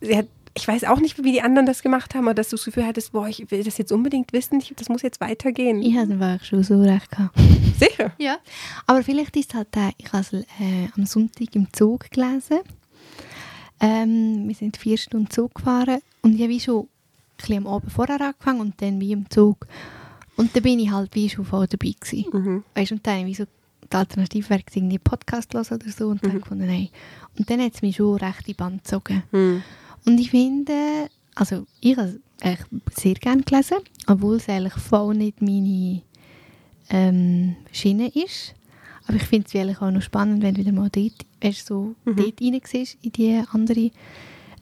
sie 0.00 0.16
hat, 0.16 0.26
ich 0.56 0.68
weiß 0.68 0.84
auch 0.84 1.00
nicht, 1.00 1.22
wie 1.24 1.32
die 1.32 1.42
anderen 1.42 1.66
das 1.66 1.82
gemacht 1.82 2.14
haben, 2.14 2.26
aber 2.28 2.34
dass 2.34 2.50
du 2.50 2.56
das 2.56 2.64
Gefühl 2.64 2.86
hattest, 2.86 3.10
boah, 3.12 3.26
ich 3.26 3.50
will 3.50 3.64
das 3.64 3.76
jetzt 3.78 3.90
unbedingt 3.90 4.32
wissen, 4.32 4.60
ich, 4.60 4.72
das 4.76 4.88
muss 4.88 5.02
jetzt 5.02 5.20
weitergehen. 5.20 5.82
Ich 5.82 5.96
hatte 5.96 6.12
einfach 6.12 6.44
schon 6.44 6.62
so 6.62 6.80
recht 6.80 7.10
gehabt. 7.10 7.36
Sicher. 7.78 8.12
Ja. 8.18 8.36
Aber 8.86 9.02
vielleicht 9.02 9.36
ist 9.36 9.54
halt 9.54 9.74
der, 9.74 9.90
ich 9.98 10.12
habe 10.12 10.44
äh, 10.60 10.88
am 10.96 11.06
Sonntag 11.06 11.56
im 11.56 11.72
Zug 11.72 12.08
gelesen. 12.10 12.60
Ähm, 13.80 14.46
wir 14.46 14.54
sind 14.54 14.76
vier 14.76 14.96
Stunden 14.96 15.28
Zug 15.30 15.56
gefahren 15.56 15.98
und 16.22 16.34
ich 16.34 16.40
habe 16.40 16.50
wie 16.50 16.60
schon 16.60 16.86
bisschen 17.36 17.66
am 17.66 17.66
Abend 17.66 17.92
vorher 17.92 18.20
angefangen 18.20 18.60
und 18.60 18.80
dann 18.82 19.00
wie 19.00 19.12
im 19.12 19.28
Zug. 19.30 19.66
Und 20.36 20.54
dann 20.54 20.62
bin 20.62 20.78
ich 20.80 20.90
halt 20.90 21.14
wie 21.14 21.28
schon 21.28 21.44
voll 21.44 21.66
dabei 21.66 21.92
gewesen. 21.98 22.24
Mhm. 22.32 22.64
Weißt 22.74 22.92
und 22.92 23.06
dann 23.06 23.20
habe 23.20 23.28
ich 23.28 23.38
wie 23.38 23.42
so 23.42 23.48
die 23.92 23.96
Alternative 23.96 24.50
wäre 24.50 24.62
irgendwie 24.74 24.98
Podcast 24.98 25.54
hören 25.54 25.66
oder 25.74 25.90
so 25.90 26.08
und 26.08 26.24
dann 26.24 26.40
gefunden, 26.40 26.66
nein. 26.66 26.88
Und 27.38 27.48
dann 27.50 27.60
hat 27.60 27.74
es 27.74 27.82
mich 27.82 27.96
schon 27.96 28.16
recht 28.16 28.40
in 28.40 28.44
die 28.46 28.54
Band 28.54 28.82
gezogen. 28.82 29.22
Mhm. 29.30 29.62
Und 30.06 30.18
ich 30.18 30.30
finde, 30.30 31.08
also 31.34 31.66
ich 31.80 31.96
habe 31.96 32.18
es 32.42 32.96
sehr 32.96 33.14
gerne 33.14 33.42
gelesen, 33.42 33.76
obwohl 34.06 34.36
es 34.36 34.48
eigentlich 34.48 34.74
voll 34.74 35.14
nicht 35.14 35.40
meine 35.42 36.02
ähm, 36.90 37.56
Schiene 37.72 38.08
ist. 38.08 38.54
Aber 39.06 39.16
ich 39.18 39.24
finde 39.24 39.46
es 39.48 39.54
eigentlich 39.54 39.80
auch 39.82 39.90
noch 39.90 40.02
spannend, 40.02 40.42
wenn 40.42 40.54
du 40.54 40.62
wieder 40.62 40.72
mal 40.72 40.88
dort, 40.90 41.26
weißt, 41.42 41.66
so 41.66 41.94
Mhm. 42.04 42.16
dort 42.16 42.40
rein 42.40 42.60
siehst, 42.64 42.96
in 43.02 43.12
die 43.12 43.42
andere 43.52 43.90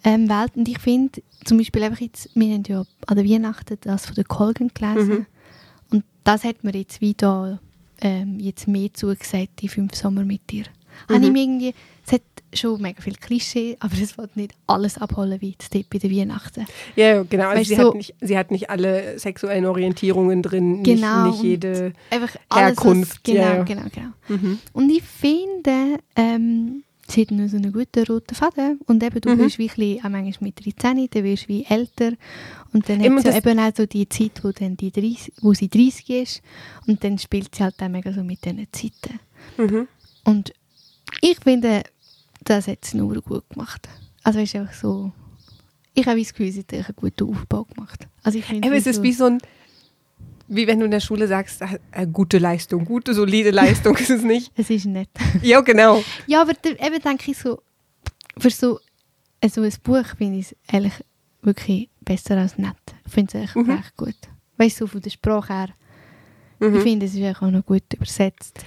ähm, 0.04 0.28
Welt. 0.28 0.52
Und 0.56 0.68
ich 0.68 0.78
finde 0.78 1.22
zum 1.44 1.58
Beispiel 1.58 1.82
einfach 1.82 2.00
jetzt, 2.00 2.30
wir 2.34 2.52
haben 2.54 2.64
ja 2.66 2.84
an 3.06 3.16
der 3.16 3.24
Weihnachten 3.28 3.76
das 3.80 4.06
von 4.06 4.14
der 4.14 4.24
Colgan 4.24 4.70
gelesen. 4.74 5.08
Mhm. 5.10 5.26
Und 5.90 6.04
das 6.24 6.44
hat 6.44 6.64
mir 6.64 6.72
jetzt 6.74 7.00
wieder 7.00 7.60
ähm, 8.00 8.38
jetzt 8.40 8.66
mehr 8.68 8.92
zugesagt, 8.92 9.60
die 9.60 9.68
fünf 9.68 9.94
Sommer 9.94 10.24
mit 10.24 10.50
dir. 10.50 10.64
Habe 11.08 11.20
ich 11.22 11.26
Mhm. 11.28 11.32
mir 11.32 11.42
irgendwie, 11.42 11.74
es 12.06 12.12
hat 12.12 12.22
schon 12.54 12.82
mega 12.82 13.00
viel 13.00 13.14
Klischee, 13.14 13.76
aber 13.80 13.94
es 14.00 14.18
wird 14.18 14.36
nicht 14.36 14.52
alles 14.66 14.98
abholen 14.98 15.40
wie 15.40 15.56
dort 15.72 15.88
bei 15.88 15.98
der 15.98 16.10
Weihnachten. 16.10 16.66
Ja, 16.96 17.22
genau. 17.22 17.48
Also 17.48 17.64
sie, 17.64 17.76
du, 17.76 17.88
hat 17.88 17.94
nicht, 17.94 18.14
sie 18.20 18.36
hat 18.38 18.50
nicht 18.50 18.68
alle 18.68 19.18
sexuellen 19.18 19.64
Orientierungen 19.64 20.42
drin, 20.42 20.82
Genau, 20.82 21.26
nicht, 21.28 21.34
nicht 21.36 21.42
jede. 21.44 21.92
Einfach 22.10 22.36
alles, 22.50 22.76
was- 22.76 22.84
Herkunft, 22.84 23.24
genau, 23.24 23.40
ja, 23.40 23.54
ja. 23.56 23.62
genau, 23.62 23.82
genau. 23.94 24.08
Mhm. 24.28 24.58
Und 24.74 24.90
ich 24.90 25.02
finde, 25.02 25.98
ähm, 26.16 26.82
sie 27.12 27.22
hat 27.22 27.30
noch 27.30 27.48
so 27.48 27.56
einen 27.56 27.72
guten 27.72 28.04
roten 28.04 28.34
Faden. 28.34 28.80
Und 28.86 29.02
eben, 29.02 29.20
du 29.20 29.30
Mhm. 29.30 29.38
bist 29.38 29.58
wirklich 29.58 29.98
auch 30.04 30.08
manchmal 30.08 30.48
mit 30.48 30.64
13, 30.64 31.08
dann 31.10 31.24
wirst 31.24 31.44
du 31.44 31.48
wie 31.48 31.64
älter. 31.68 32.12
Und 32.72 32.88
dann 32.88 33.00
Eben 33.02 33.16
hat 33.16 33.32
sie 33.32 33.38
eben 33.38 33.58
auch 33.58 33.72
so 33.76 33.86
die 33.86 34.08
Zeit, 34.08 34.42
wo, 34.42 34.50
dann 34.52 34.76
die 34.76 34.90
30, 34.90 35.32
wo 35.42 35.52
sie 35.54 35.68
30 35.68 36.10
ist. 36.10 36.42
Und 36.86 37.02
dann 37.04 37.18
spielt 37.18 37.54
sie 37.54 37.62
halt 37.62 37.80
auch 37.82 37.88
mega 37.88 38.12
so 38.12 38.22
mit 38.24 38.44
diesen 38.44 38.66
Zeiten. 38.72 39.20
Mhm. 39.58 39.88
Und 40.24 40.52
ich 41.20 41.38
finde, 41.40 41.82
das 42.44 42.66
hat 42.68 42.84
sie 42.84 42.96
nur 42.96 43.20
gut 43.22 43.48
gemacht. 43.50 43.88
Also 44.22 44.38
es 44.40 44.50
ist 44.50 44.56
einfach 44.56 44.74
so... 44.74 45.12
Ich 45.94 46.06
habe 46.06 46.18
das 46.18 46.32
Gefühl, 46.32 46.50
sie 46.50 46.60
hat 46.60 46.72
einen 46.72 46.86
guten 46.96 47.28
Aufbau 47.28 47.64
gemacht. 47.64 48.08
Also 48.22 48.38
ich 48.38 48.46
finde 48.46 48.66
Aber 48.66 48.76
es 48.76 48.86
wie 48.86 48.90
ist 48.90 48.96
so, 48.96 49.02
wie 49.02 49.12
so 49.12 49.24
ein, 49.26 49.38
wie 50.54 50.66
wenn 50.66 50.78
du 50.80 50.84
in 50.84 50.90
der 50.90 51.00
Schule 51.00 51.26
sagst, 51.28 51.62
äh, 51.62 51.78
äh, 51.92 52.06
gute 52.06 52.38
Leistung, 52.38 52.84
gute, 52.84 53.14
solide 53.14 53.50
Leistung 53.50 53.96
ist 53.96 54.10
es 54.10 54.22
nicht. 54.22 54.52
Es 54.56 54.70
ist 54.70 54.86
nett. 54.86 55.08
Ja, 55.42 55.60
genau. 55.60 56.02
Ja, 56.26 56.42
aber 56.42 56.52
eben 56.64 57.00
denke 57.02 57.30
ich 57.30 57.38
so, 57.38 57.60
für 58.38 58.50
so, 58.50 58.78
so 59.48 59.62
ein 59.62 59.72
Buch 59.82 60.04
finde 60.16 60.38
ich 60.38 60.46
es 60.52 60.56
eigentlich 60.74 60.94
wirklich 61.42 61.88
besser 62.02 62.36
als 62.36 62.58
nett. 62.58 62.76
Ich 63.06 63.12
finde 63.12 63.38
es 63.38 63.44
echt 63.44 63.56
Mhm. 63.56 63.70
recht 63.70 63.96
gut. 63.96 64.14
Weißt 64.58 64.80
du, 64.80 64.84
so 64.84 64.92
von 64.92 65.00
der 65.00 65.10
Sprache 65.10 65.52
her. 65.52 65.68
Ich 66.60 66.68
Mhm. 66.68 66.80
finde, 66.82 67.06
es 67.06 67.14
ist 67.14 67.36
auch 67.42 67.50
noch 67.50 67.66
gut 67.66 67.82
übersetzt. 67.94 68.60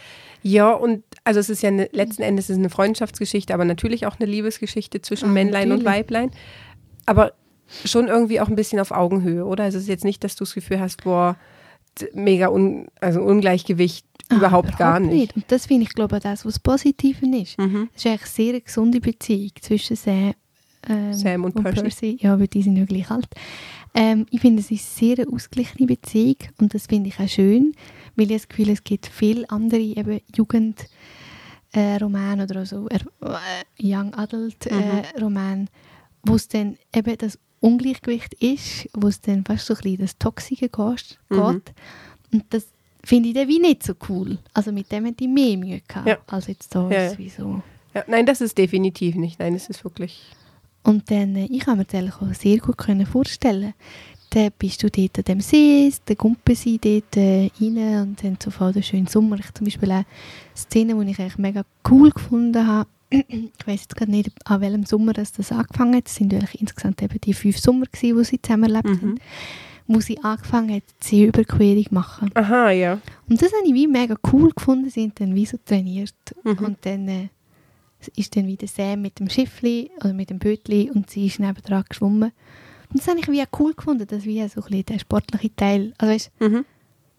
Ja, 0.43 0.71
und 0.73 1.03
also 1.23 1.39
es 1.39 1.49
ist 1.49 1.63
ja 1.63 1.69
eine, 1.69 1.89
letzten 1.93 2.21
Endes 2.21 2.49
ist 2.49 2.57
eine 2.57 2.69
Freundschaftsgeschichte, 2.69 3.53
aber 3.53 3.63
natürlich 3.65 4.05
auch 4.05 4.19
eine 4.19 4.29
Liebesgeschichte 4.29 5.01
zwischen 5.01 5.29
Ah, 5.29 5.33
Männlein 5.33 5.71
und 5.71 5.83
natürlich. 5.83 5.85
Weiblein. 5.99 6.31
Aber 7.05 7.31
schon 7.85 8.07
irgendwie 8.09 8.39
auch 8.41 8.47
ein 8.49 8.55
bisschen 8.55 8.79
auf 8.79 8.91
Augenhöhe, 8.91 9.45
oder? 9.45 9.63
Also 9.63 9.77
es 9.77 9.83
ist 9.85 9.89
jetzt 9.89 10.03
nicht, 10.03 10.23
dass 10.23 10.35
du 10.35 10.43
das 10.43 10.53
Gefühl 10.53 10.79
hast, 10.79 11.03
boah, 11.03 11.35
mega 12.13 12.47
un, 12.49 12.87
also 13.01 13.21
Ungleichgewicht, 13.21 14.05
Ah, 14.29 14.37
überhaupt 14.37 14.75
gar 14.79 14.99
nicht. 14.99 15.35
Und 15.35 15.45
das 15.49 15.67
finde 15.67 15.83
ich, 15.83 15.89
glaube 15.89 16.17
ich, 16.17 16.23
das, 16.23 16.47
was 16.47 16.57
positiv 16.57 17.21
ist. 17.21 17.59
Mhm. 17.59 17.89
Es 17.95 18.03
ist 18.03 18.07
eigentlich 18.11 18.25
sehr 18.25 18.49
eine 18.49 18.61
gesunde 18.61 18.99
Beziehung 18.99 19.51
zwischen 19.61 19.95
Sam, 19.95 20.33
ähm, 20.89 21.13
Sam 21.13 21.43
und 21.43 21.53
Percy. 21.61 22.17
Ja, 22.19 22.39
weil 22.39 22.47
die 22.47 22.63
sind 22.63 22.75
ja 22.75 22.85
gleich 22.85 23.11
alt. 23.11 23.27
Ähm, 23.93 24.25
ich 24.31 24.41
finde, 24.41 24.61
es 24.61 24.71
ist 24.71 24.95
sehr 24.97 25.19
eine 25.19 25.27
ausgeglichene 25.31 25.85
Beziehung 25.85 26.37
und 26.59 26.73
das 26.73 26.87
finde 26.87 27.09
ich 27.09 27.19
auch 27.19 27.29
schön, 27.29 27.73
weil 28.15 28.31
ich 28.31 28.37
das 28.37 28.47
Gefühl 28.49 28.69
es 28.71 28.83
gibt 28.83 29.05
viele 29.05 29.47
andere 29.51 29.79
eben 29.79 30.19
Jugend 30.35 30.87
äh, 31.73 31.97
Romane 31.97 32.45
oder 32.45 32.65
so 32.65 32.89
äh, 32.89 32.97
Young 33.79 34.11
Adult 34.15 34.65
Mhm. 34.71 34.79
äh, 34.79 35.21
Roman, 35.21 35.69
wo 36.23 36.33
es 36.33 36.47
dann 36.47 36.77
eben 36.95 37.15
das 37.19 37.37
Ungleichgewicht 37.65 38.33
ist, 38.35 38.87
wo 38.93 39.07
es 39.07 39.21
dann 39.21 39.43
fast 39.45 39.65
so 39.65 39.73
ein 39.73 39.81
bisschen 39.81 39.97
das 39.99 40.17
Toxische 40.17 40.69
geht. 40.69 41.17
Mhm. 41.29 41.35
geht. 41.51 41.73
Und 42.33 42.45
das 42.49 42.67
finde 43.03 43.29
ich 43.29 43.35
dann 43.35 43.47
wie 43.47 43.59
nicht 43.59 43.83
so 43.83 43.93
cool. 44.09 44.37
Also 44.53 44.71
mit 44.71 44.91
dem 44.91 45.05
hätte 45.05 45.23
ich 45.23 45.29
mehr 45.29 45.57
Mühe 45.57 45.81
gehabt, 45.87 46.07
Ja. 46.07 46.17
als 46.27 46.47
jetzt 46.47 46.73
da 46.75 46.89
Ja, 46.89 47.05
ist 47.07 47.13
ja. 47.13 47.17
wie 47.19 47.29
so. 47.29 47.61
Ja, 47.93 48.03
nein, 48.07 48.25
das 48.25 48.41
ist 48.41 48.57
definitiv 48.57 49.15
nicht. 49.15 49.39
Nein, 49.39 49.55
es 49.55 49.69
ist 49.69 49.83
wirklich. 49.83 50.21
Und 50.83 51.09
dann, 51.09 51.35
äh, 51.35 51.45
ich 51.45 51.61
kann 51.61 51.77
mir 51.77 51.85
das 51.85 51.95
eigentlich 51.95 52.15
auch 52.21 52.33
sehr 52.33 52.57
gut 52.59 52.77
können 52.77 53.05
vorstellen. 53.05 53.73
Dann 54.31 54.49
bist 54.59 54.83
du 54.83 54.89
dort 54.89 55.17
an 55.17 55.23
dem 55.23 55.39
See, 55.41 55.91
der 56.07 56.15
Gumpen 56.15 56.55
sie 56.55 56.77
dort 56.77 57.15
äh, 57.15 57.49
rein 57.61 58.01
und 58.01 58.23
dann 58.23 58.37
so 58.43 58.51
voll 58.51 58.73
den 58.73 58.83
schönen 58.83 59.07
Sommer. 59.07 59.37
Ich 59.39 59.51
zum 59.53 59.65
Beispiel 59.65 59.91
auch 59.91 60.03
Szenen, 60.55 60.99
die 60.99 61.11
ich 61.11 61.19
eigentlich 61.19 61.37
mega 61.37 61.63
cool 61.89 62.11
gefunden 62.11 62.67
habe. 62.67 62.89
Ich 63.09 63.51
weiß 63.65 63.81
jetzt 63.81 63.95
gerade 63.95 64.11
nicht, 64.11 64.31
an 64.45 64.61
welchem 64.61 64.85
Sommer 64.85 65.13
das, 65.13 65.31
das 65.31 65.51
angefangen 65.51 65.95
hat. 65.95 66.07
Es 66.07 66.15
sind 66.15 66.33
eigentlich 66.33 66.59
insgesamt 66.59 67.01
eben 67.01 67.19
die 67.21 67.33
fünf 67.33 67.57
Sommer, 67.59 67.85
gewesen, 67.85 68.17
wo 68.17 68.23
sie 68.23 68.41
zusammenlebt 68.41 68.85
Mhm. 68.85 69.01
haben. 69.01 69.15
Wo 69.87 69.99
sie 69.99 70.17
angefangen 70.23 70.75
hat, 70.75 70.83
die 71.03 71.07
Seeüberquerung 71.07 71.85
zu 71.85 71.93
machen. 71.93 72.31
Aha, 72.33 72.71
ja. 72.71 72.99
Und 73.29 73.39
das 73.41 73.53
habe 73.53 73.67
ich 73.67 73.73
wie 73.73 73.87
mega 73.87 74.15
cool 74.33 74.49
gefunden. 74.51 74.85
Sie 74.89 75.01
sind 75.01 75.19
dann 75.19 75.35
wie 75.35 75.45
so 75.45 75.57
trainiert. 75.63 76.15
Mhm. 76.43 76.57
Und 76.65 76.77
dann 76.81 77.07
äh, 77.07 77.27
ist 78.15 78.35
dann 78.35 78.47
wieder 78.47 78.65
Sam 78.67 79.03
mit 79.03 79.19
dem 79.19 79.29
Schiffli 79.29 79.91
oder 79.97 80.13
mit 80.13 80.31
dem 80.31 80.39
Bötli 80.39 80.89
und 80.91 81.09
sie 81.11 81.27
ist 81.27 81.39
nebendran 81.39 81.83
geschwommen. 81.87 82.31
Und 82.89 82.99
das 82.99 83.07
habe 83.07 83.19
ich 83.19 83.27
wie 83.29 83.41
auch 83.43 83.59
cool 83.59 83.73
gefunden, 83.73 84.07
dass 84.07 84.25
wie 84.25 84.39
so 84.47 84.61
ein 84.61 84.67
bisschen 84.67 84.85
der 84.85 84.99
sportliche 84.99 85.55
Teil, 85.55 85.93
also 85.99 86.13
weißt, 86.13 86.31
Mhm. 86.39 86.65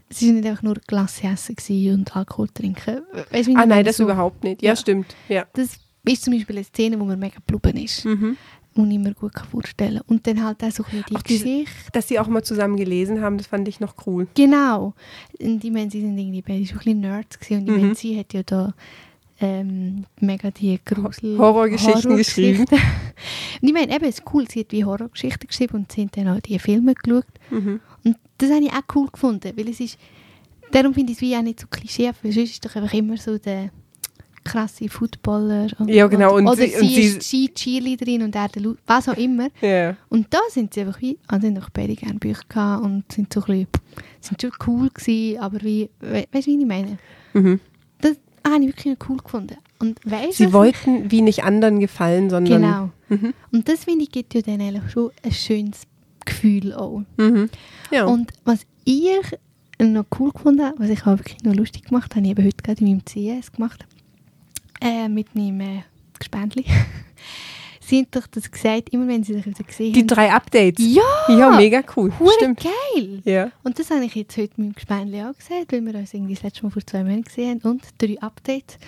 Es 0.08 0.22
war 0.22 0.32
nicht 0.32 0.46
einfach 0.46 0.62
nur 0.62 0.75
Glas 0.86 1.20
essen 1.22 1.56
und 1.94 2.16
Alkohol 2.16 2.48
trinken. 2.48 3.00
Weißt, 3.30 3.50
Ah, 3.54 3.66
nein, 3.66 3.84
das 3.84 3.96
so, 3.96 4.04
überhaupt 4.04 4.44
nicht. 4.44 4.62
Ja, 4.62 4.70
Ja. 4.70 4.76
stimmt. 4.76 5.14
Ja. 5.28 5.46
Das 5.54 5.78
ist 6.04 6.22
zum 6.25 6.32
Beispiel 6.34 6.56
eine 6.56 6.64
Szene, 6.64 6.98
wo 7.00 7.04
mir 7.04 7.16
mega 7.16 7.38
blubben 7.46 7.76
ist 7.76 8.04
Mhm. 8.04 8.36
und 8.75 8.90
ich 8.90 8.98
mir 8.98 9.14
gut 9.14 9.34
kann 9.34 9.48
vorstellen 9.48 10.00
Und 10.06 10.26
dann 10.26 10.44
halt 10.44 10.62
auch 10.62 10.70
so 10.70 10.84
ein 10.84 11.02
bisschen 11.02 11.04
die 11.18 11.22
diese- 11.28 11.44
Geschichte. 11.44 11.90
Dass 11.92 12.08
sie 12.08 12.18
auch 12.20 12.28
mal 12.28 12.42
zusammen 12.44 12.76
gelesen 12.76 13.20
haben, 13.20 13.38
das 13.38 13.48
fand 13.48 13.66
ich 13.66 13.80
noch 13.80 13.94
cool. 14.06 14.28
Genau. 14.34 14.94
Und 15.40 15.64
ich 15.64 15.70
meine, 15.72 15.90
sie 15.90 16.00
sind 16.00 16.16
irgendwie 16.16 16.42
beide 16.42 16.64
schon 16.66 16.76
ein 16.76 16.78
bisschen 16.78 17.00
Nerds 17.00 17.38
gewesen. 17.40 17.60
Und 17.62 17.68
ich 17.68 17.75
Mhm. 17.75 17.80
meine, 17.82 17.94
sie 17.96 18.18
hat 18.18 18.32
ja 18.32 18.42
da 18.44 18.75
ähm, 19.38 20.04
mega 20.18 20.50
die 20.50 20.80
Grusel... 20.82 21.36
Horrorgeschichten 21.36 22.16
geschrieben. 22.16 22.64
und 23.60 23.68
ich 23.68 23.72
meine, 23.75 23.94
eben, 23.94 24.06
es 24.06 24.20
ist 24.20 24.25
cool, 24.32 24.46
sie 24.48 24.60
hat 24.60 24.72
wie 24.72 24.82
Horrorgeschichten 24.82 25.46
geschrieben 25.46 25.75
und 25.76 25.92
sie 25.92 26.00
haben 26.02 26.10
dann 26.14 26.28
auch 26.28 26.40
die 26.40 26.58
Filme 26.58 26.94
geschaut. 26.94 27.26
Mhm. 27.50 27.80
Das 28.38 28.50
habe 28.50 28.64
ich 28.64 28.73
auch 28.73 28.83
cool 28.95 29.09
gefunden, 29.11 29.52
weil 29.57 29.69
es 29.69 29.81
ist... 29.81 29.99
Darum 30.73 30.93
finde 30.95 31.12
ich 31.12 31.19
es 31.19 31.23
wie 31.23 31.37
auch 31.37 31.43
nicht 31.43 31.61
so 31.61 31.66
klischeehaft, 31.69 32.25
weil 32.25 32.33
sonst 32.33 32.50
ist 32.50 32.64
doch 32.64 32.75
einfach 32.75 32.93
immer 32.93 33.16
so 33.16 33.38
der 33.38 33.71
krasse 34.45 34.88
Footballer. 34.88 35.69
Und, 35.78 35.88
Ja, 35.88 36.07
genau, 36.07 36.37
und 36.37 36.47
oder 36.47 36.57
sie- 36.57 36.69
sie, 36.69 36.76
und 36.81 36.88
sie- 36.88 37.02
ist 37.02 37.33
die 37.33 37.55
Cheerleaderin 37.55 38.23
und 38.23 38.35
er 38.35 38.49
der 38.49 38.62
Lu 38.62 38.75
was 38.87 39.09
auch 39.09 39.16
immer. 39.16 39.49
Ja. 39.61 39.97
Und 40.09 40.26
da 40.33 40.38
sind 40.50 40.75
sie 40.75 40.81
einfach 40.81 41.00
wie, 41.00 41.19
also 41.28 41.47
haben 41.47 41.59
auch 41.59 41.71
beide 41.71 41.95
gerne 41.95 42.19
Bücher 42.19 42.81
und 42.83 43.11
sind 43.12 43.33
so 43.33 43.40
ein 43.43 43.47
bisschen, 43.47 43.66
sind 44.21 44.43
schon 44.43 44.50
cool 44.66 44.90
gewesen, 44.90 45.38
aber 45.40 45.62
wie, 45.62 45.88
we, 46.00 46.26
weißt 46.33 46.47
du, 46.47 46.50
wie 46.52 46.61
ich 46.61 46.66
meine? 46.66 46.99
Mhm. 47.33 47.61
Das 48.00 48.16
habe 48.47 48.62
ich 48.64 48.69
wirklich 48.69 48.97
cool 49.09 49.16
gefunden. 49.19 49.57
Und 49.78 49.99
weißt 50.05 50.38
Sie 50.38 50.52
wollten 50.52 51.11
wie 51.11 51.23
nicht 51.23 51.45
anderen 51.45 51.81
gefallen, 51.81 52.26
ich, 52.26 52.31
sondern. 52.31 52.61
Genau. 52.62 52.90
Mhm. 53.09 53.35
Und 53.52 53.69
das 53.69 53.85
finde 53.85 54.05
ich 54.05 54.11
gibt 54.12 54.35
ja 54.35 54.43
dann 54.43 54.61
eigentlich 54.61 54.90
schon 54.93 55.11
ein 55.23 55.33
schönes 55.33 55.83
Gefühl 56.26 56.75
auch. 56.75 57.02
Mhm. 57.16 57.49
Ja. 57.90 58.04
Und 58.04 58.33
was 58.45 58.61
ich 58.85 59.11
noch 59.80 60.06
cool 60.18 60.30
gefunden 60.33 60.64
habe, 60.64 60.78
was 60.78 60.90
ich 60.90 61.02
auch 61.02 61.18
wirklich 61.18 61.42
noch 61.42 61.54
lustig 61.54 61.85
gemacht 61.85 62.14
habe, 62.14 62.21
habe 62.21 62.26
ich 62.26 62.38
eben 62.38 62.45
heute 62.47 62.62
gerade 62.62 62.80
in 62.85 62.88
meinem 62.88 63.04
CS 63.04 63.52
gemacht, 63.52 63.87
äh, 64.80 65.09
mit 65.09 65.35
meinem 65.35 65.61
äh, 65.61 65.83
Gespendli. 66.18 66.64
Sie 67.80 67.99
haben 67.99 68.09
doch 68.11 68.26
das 68.26 68.50
gesagt, 68.50 68.88
immer 68.88 69.06
wenn 69.06 69.23
sie 69.23 69.35
sich 69.35 69.47
wieder 69.47 69.62
gesehen 69.62 69.92
die 69.92 70.00
haben. 70.00 70.09
drei 70.09 70.33
Updates. 70.33 70.85
Ja! 70.85 71.02
Ja, 71.28 71.50
mega 71.56 71.85
cool. 71.97 72.12
Hure 72.18 72.33
Stimmt. 72.37 72.64
geil! 72.64 73.23
Ja. 73.25 73.52
Und 73.62 73.78
das 73.78 73.90
habe 73.90 74.04
ich 74.04 74.14
jetzt 74.16 74.37
heute 74.37 74.54
mit 74.56 74.71
dem 74.71 74.75
Gespendli 74.75 75.23
auch 75.23 75.37
gesagt, 75.37 75.71
weil 75.71 75.87
wir 75.87 75.95
uns 75.95 76.12
irgendwie 76.12 76.35
das 76.35 76.42
letzte 76.42 76.64
Mal 76.64 76.71
vor 76.71 76.85
zwei 76.85 77.04
Monaten 77.04 77.23
gesehen 77.23 77.61
haben 77.62 77.71
und 77.71 77.83
drei 77.99 78.21
Updates. 78.21 78.78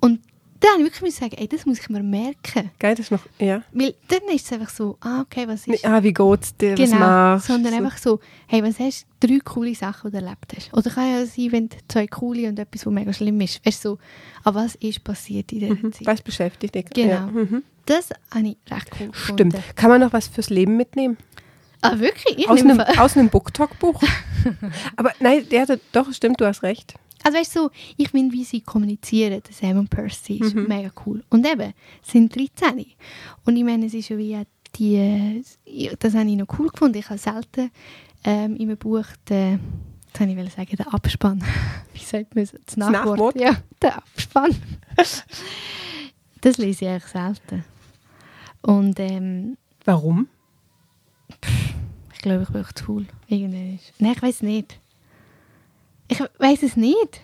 Und 0.00 0.20
dann 0.62 0.70
habe 0.72 0.82
ich 0.82 0.92
wirklich 0.92 1.14
sagen, 1.14 1.34
ey, 1.36 1.48
das 1.48 1.66
muss 1.66 1.80
ich 1.80 1.88
mir 1.88 2.02
merken. 2.02 2.70
Geil, 2.78 2.94
das 2.94 3.06
ist 3.06 3.10
noch. 3.10 3.20
Ja. 3.38 3.62
Weil 3.72 3.94
dann 4.08 4.20
ist 4.34 4.46
es 4.46 4.52
einfach 4.52 4.68
so, 4.70 4.96
ah, 5.00 5.20
okay, 5.22 5.46
was 5.48 5.66
ist... 5.66 5.84
Ah, 5.84 6.02
wie 6.02 6.12
geht's 6.12 6.56
dir? 6.56 6.78
Was 6.78 6.90
genau, 6.90 6.98
machst 7.00 7.46
sondern 7.48 7.72
so. 7.72 7.78
einfach 7.78 7.98
so, 7.98 8.20
hey, 8.46 8.62
was 8.62 8.78
hast 8.78 9.06
du? 9.20 9.26
Drei 9.26 9.38
coole 9.44 9.74
Sachen, 9.74 10.10
die 10.10 10.16
du 10.18 10.24
erlebt 10.24 10.52
hast. 10.56 10.72
Oder 10.72 10.90
kann 10.90 11.10
ja 11.12 11.26
sein, 11.26 11.52
wenn 11.52 11.68
zwei 11.88 12.06
coole 12.06 12.48
und 12.48 12.58
etwas, 12.58 12.86
was 12.86 12.92
mega 12.92 13.12
schlimm 13.12 13.40
ist. 13.40 13.64
Weißt 13.66 13.84
du, 13.84 13.88
so, 13.90 13.98
aber 14.44 14.64
was 14.64 14.74
ist 14.76 15.02
passiert 15.04 15.50
in 15.52 15.60
dieser 15.60 15.74
Mhm. 15.74 15.92
Zeit? 15.92 16.06
Was 16.06 16.22
beschäftigt 16.22 16.74
dich? 16.74 16.86
Genau. 16.90 17.10
Ja. 17.12 17.20
Mhm. 17.26 17.62
Das 17.86 18.10
habe 18.32 18.46
ich 18.48 18.56
recht 18.72 18.88
cool 19.00 19.10
Stimmt. 19.12 19.52
gefunden. 19.52 19.64
Kann 19.76 19.90
man 19.90 20.00
noch 20.00 20.12
was 20.12 20.28
fürs 20.28 20.50
Leben 20.50 20.76
mitnehmen? 20.76 21.16
Ah, 21.80 21.98
wirklich? 21.98 22.38
Ich 22.38 22.48
aus, 22.48 22.60
einem, 22.60 22.78
aus 22.80 23.16
einem 23.16 23.28
Booktalk-Buch? 23.28 24.00
Aber 24.96 25.12
nein, 25.18 25.44
der 25.50 25.80
doch, 25.90 26.12
stimmt, 26.12 26.40
du 26.40 26.46
hast 26.46 26.62
recht. 26.62 26.94
Also 27.24 27.38
weißt 27.38 27.56
du, 27.56 27.70
ich 27.96 28.08
finde, 28.10 28.32
wie 28.34 28.44
sie 28.44 28.60
kommunizieren, 28.60 29.42
der 29.46 29.52
Sam 29.54 29.78
und 29.78 29.90
Percy, 29.90 30.38
ist 30.38 30.54
Mhm. 30.54 30.66
mega 30.68 30.90
cool. 31.06 31.22
Und 31.30 31.46
eben, 31.46 31.72
sie 32.02 32.12
sind 32.18 32.34
13. 32.34 32.86
Und 33.44 33.56
ich 33.56 33.64
meine, 33.64 33.86
es 33.86 33.94
ist 33.94 34.08
ja 34.08 34.18
wie 34.18 34.38
die, 34.76 35.42
das 35.98 36.14
habe 36.14 36.28
ich 36.30 36.36
noch 36.36 36.58
cool 36.58 36.68
gefunden. 36.68 36.98
Ich 36.98 37.08
habe 37.10 37.18
selten 37.18 37.70
ähm, 38.24 38.56
in 38.56 38.68
einem 38.68 38.78
Buch 38.78 39.04
den, 39.28 39.60
jetzt 40.06 40.20
wollte 40.20 40.42
ich 40.42 40.52
sagen, 40.52 40.76
den 40.76 40.86
Abspann. 40.88 41.44
Wie 41.92 41.98
sagt 41.98 42.34
man 42.34 42.44
es? 42.44 42.54
Das 42.66 42.76
Nachwort. 42.76 43.18
Nachwort? 43.18 43.40
Ja, 43.40 43.56
der 43.82 43.96
Abspann. 43.98 44.54
das 46.40 46.58
lese 46.58 46.84
ich 46.84 46.90
eigentlich 46.90 47.04
selten. 47.12 47.64
Und 48.62 48.98
ähm, 49.00 49.56
Warum? 49.84 50.28
ich 52.14 52.18
glaube, 52.20 52.44
ich 52.44 52.48
bin 52.50 52.64
auch 52.64 52.72
zu 52.72 52.84
faul. 52.84 53.06
Irgendwann 53.28 53.74
ist- 53.74 53.92
Nein, 53.98 54.12
ich 54.16 54.22
weiß 54.22 54.42
nicht. 54.42 54.78
Ich 56.34 56.40
weiß 56.40 56.62
es 56.62 56.76
nicht. 56.76 57.20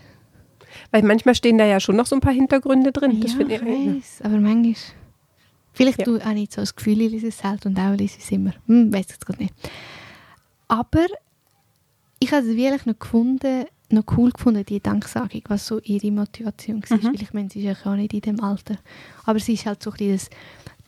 Weil 0.90 1.02
manchmal 1.02 1.34
stehen 1.34 1.58
da 1.58 1.64
ja 1.64 1.80
schon 1.80 1.96
noch 1.96 2.06
so 2.06 2.16
ein 2.16 2.20
paar 2.20 2.32
Hintergründe 2.32 2.92
drin. 2.92 3.20
Das 3.20 3.32
ja, 3.32 3.38
finde 3.38 3.54
ich 3.54 3.62
weiß, 3.62 4.22
aber 4.22 4.38
manchmal... 4.38 4.74
Vielleicht 5.72 6.00
Ja. 6.00 6.04
du 6.06 6.16
ich 6.16 6.40
jetzt 6.40 6.54
so 6.54 6.62
das 6.62 6.74
Gefühl, 6.74 7.00
ich 7.02 7.12
lese 7.12 7.28
es 7.28 7.38
selten 7.38 7.68
und 7.68 7.78
auch 7.78 7.94
lese 7.94 8.18
es 8.18 8.30
immer. 8.32 8.52
Hm, 8.66 8.92
weiß 8.92 9.06
jetzt 9.10 9.24
gerade 9.24 9.42
nicht. 9.42 9.54
Aber 10.66 11.06
ich 12.18 12.32
habe 12.32 12.46
es 12.46 12.56
wirklich 12.56 12.84
noch 12.84 12.98
gefunden, 12.98 13.64
noch 13.90 14.04
cool 14.16 14.32
gefunden, 14.32 14.64
die 14.64 14.80
Danksagung, 14.80 15.42
was 15.46 15.66
so 15.66 15.78
ihre 15.80 16.10
Motivation 16.10 16.82
war. 16.88 16.98
Mhm. 16.98 17.04
Weil 17.04 17.22
ich 17.22 17.32
meine, 17.32 17.48
sie 17.48 17.64
ist 17.64 17.84
ja 17.84 17.90
auch 17.90 17.96
nicht 17.96 18.12
in 18.12 18.20
dem 18.20 18.42
Alter. 18.42 18.76
Aber 19.24 19.38
sie 19.38 19.54
ist 19.54 19.66
halt 19.66 19.82
so 19.82 19.90
ein 19.90 19.96
bisschen 19.96 20.28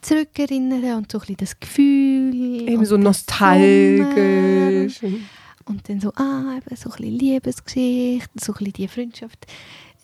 das 0.01 0.09
Zurückerinnern 0.09 0.97
und 0.97 1.13
so 1.13 1.19
ein 1.19 1.21
bisschen 1.21 1.37
das 1.37 1.61
Gefühl. 1.61 2.69
Eben 2.69 2.85
so 2.85 2.97
der 2.97 3.15
Sommer. 3.15 4.89
Und 5.71 5.89
dann 5.89 6.01
so, 6.01 6.13
ah, 6.17 6.57
eben 6.57 6.77
so 6.77 6.91
ein 6.91 6.97
bisschen 6.97 7.19
Liebesgeschichte, 7.19 8.31
so 8.41 8.53
ein 8.53 8.59
bisschen 8.59 8.73
die 8.73 8.89
Freundschaft, 8.89 9.47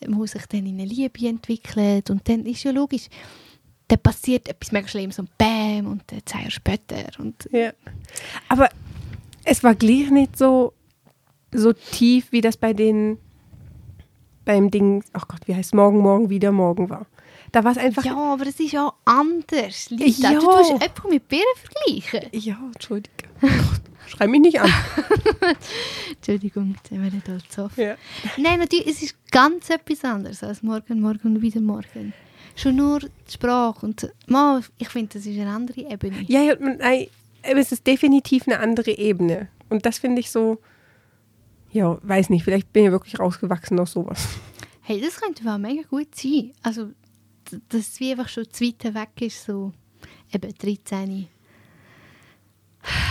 wo 0.07 0.25
sich 0.27 0.47
dann 0.47 0.65
in 0.67 0.81
eine 0.81 0.85
Liebe 0.85 1.27
entwickelt. 1.27 2.11
Und 2.11 2.29
dann 2.29 2.47
ist 2.47 2.63
ja 2.63 2.71
logisch, 2.71 3.09
dann 3.89 3.99
passiert 3.99 4.49
etwas 4.49 4.73
mega 4.73 4.89
Schlimmes 4.89 5.19
und 5.19 5.37
bam, 5.37 5.87
und 5.87 6.03
dann 6.07 6.21
zwei 6.25 6.39
Jahre 6.39 6.51
später. 6.51 7.05
Und 7.19 7.49
Ja. 7.53 7.73
Aber 8.49 8.69
es 9.45 9.63
war 9.63 9.75
gleich 9.75 10.11
nicht 10.11 10.39
so, 10.39 10.73
so 11.53 11.73
tief, 11.73 12.31
wie 12.31 12.41
das 12.41 12.57
bei 12.57 12.73
den 12.73 13.19
beim 14.45 14.71
Ding, 14.71 15.03
ach 15.13 15.27
Gott, 15.27 15.41
wie 15.47 15.55
heißt 15.55 15.75
morgen, 15.75 15.99
morgen, 15.99 16.31
wieder 16.31 16.53
morgen 16.53 16.89
war. 16.89 17.07
Da 17.53 17.65
war 17.65 17.73
es 17.73 17.79
einfach. 17.79 18.05
ja, 18.05 18.17
aber 18.17 18.47
es 18.47 18.61
ist 18.61 18.77
auch 18.77 18.95
anders. 19.05 19.91
Lisa. 19.91 20.33
Ja. 20.33 20.39
Du 20.39 20.47
tust 20.47 20.73
Äpfel 20.83 21.11
mit 21.11 21.29
Birnen 21.29 21.45
vergleichen. 21.57 22.29
Ja, 22.33 22.59
entschuldige. 22.73 23.11
Schrei 24.07 24.27
mich 24.29 24.41
nicht 24.41 24.61
an. 24.61 24.71
Entschuldigung, 26.11 26.75
jetzt 26.77 26.91
haben 26.91 27.03
wir 27.03 27.11
nicht 27.11 27.29
dort 27.29 27.53
so. 27.53 27.71
Ja. 27.81 27.97
Nein, 28.37 28.61
natürlich, 28.61 28.87
es 28.87 29.03
ist 29.03 29.17
ganz 29.31 29.69
etwas 29.71 30.05
anderes 30.05 30.43
als 30.43 30.63
morgen, 30.63 31.01
morgen 31.01 31.37
und 31.37 31.43
wieder 31.43 31.61
morgen. 31.61 32.13
Schon 32.55 32.77
nur 32.77 33.01
die 33.01 33.11
Sprache 33.33 33.85
und 33.85 34.11
mal, 34.27 34.63
ich 34.79 34.89
finde, 34.89 35.15
das 35.15 35.27
ist 35.27 35.39
eine 35.39 35.51
andere 35.51 35.81
Ebene. 35.83 36.23
Ja, 36.27 36.41
ja 36.41 36.55
man- 36.59 36.79
nein, 36.79 37.09
es 37.43 37.73
ist 37.73 37.87
definitiv 37.87 38.47
eine 38.47 38.61
andere 38.61 38.93
Ebene. 38.97 39.49
Und 39.69 39.85
das 39.85 39.99
finde 39.99 40.21
ich 40.21 40.31
so, 40.31 40.59
ja, 41.73 41.99
weiß 42.03 42.31
nicht, 42.31 42.45
vielleicht 42.45 42.73
bin 42.73 42.87
ich 42.87 42.91
wirklich 42.91 43.19
rausgewachsen 43.19 43.79
aus 43.79 43.93
sowas. 43.93 44.27
Hey, 44.83 45.01
das 45.01 45.21
könnte 45.21 45.45
wohl 45.45 45.59
mega 45.59 45.83
gut 45.83 46.15
sein. 46.15 46.53
Also, 46.63 46.93
dass 47.69 47.89
es 47.89 48.01
wie 48.01 48.13
einfach 48.13 48.29
schon 48.29 48.49
zu 48.51 48.65
weit 48.65 48.95
weg 48.95 49.11
ist, 49.21 49.45
so 49.45 49.73
eben 50.33 50.55
13. 50.57 51.29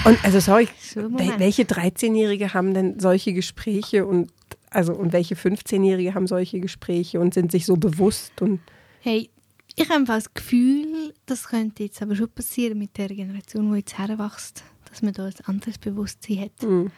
Und 0.06 0.24
also 0.24 0.40
sorry, 0.40 0.68
So 0.82 1.02
welche 1.12 1.64
13-Jährige 1.64 2.54
haben 2.54 2.74
denn 2.74 3.00
solche 3.00 3.34
Gespräche 3.34 4.06
und 4.06 4.32
also 4.70 4.94
und 4.94 5.14
welche 5.14 5.36
15-Jährige 5.36 6.14
haben 6.14 6.28
solche 6.28 6.60
Gespräche 6.60 7.20
und 7.20 7.34
sind 7.34 7.52
sich 7.52 7.66
so 7.66 7.76
bewusst 7.76 8.42
und 8.42 8.60
Hey, 9.02 9.30
ich 9.76 9.86
habe 9.86 10.00
einfach 10.00 10.16
das 10.16 10.34
Gefühl, 10.34 11.14
das 11.26 11.48
könnte 11.48 11.84
jetzt 11.84 12.02
aber 12.02 12.16
schon 12.16 12.30
passieren 12.30 12.78
mit 12.78 12.98
der 12.98 13.08
Generation, 13.08 13.72
die 13.72 13.80
jetzt 13.80 13.98
heranwächst, 13.98 14.64
dass 14.90 15.02
man 15.02 15.14
da 15.14 15.26
ein 15.26 15.34
anderes 15.46 15.78
Bewusstsein 15.78 16.42
hat 16.42 16.62
hm, 16.62 16.92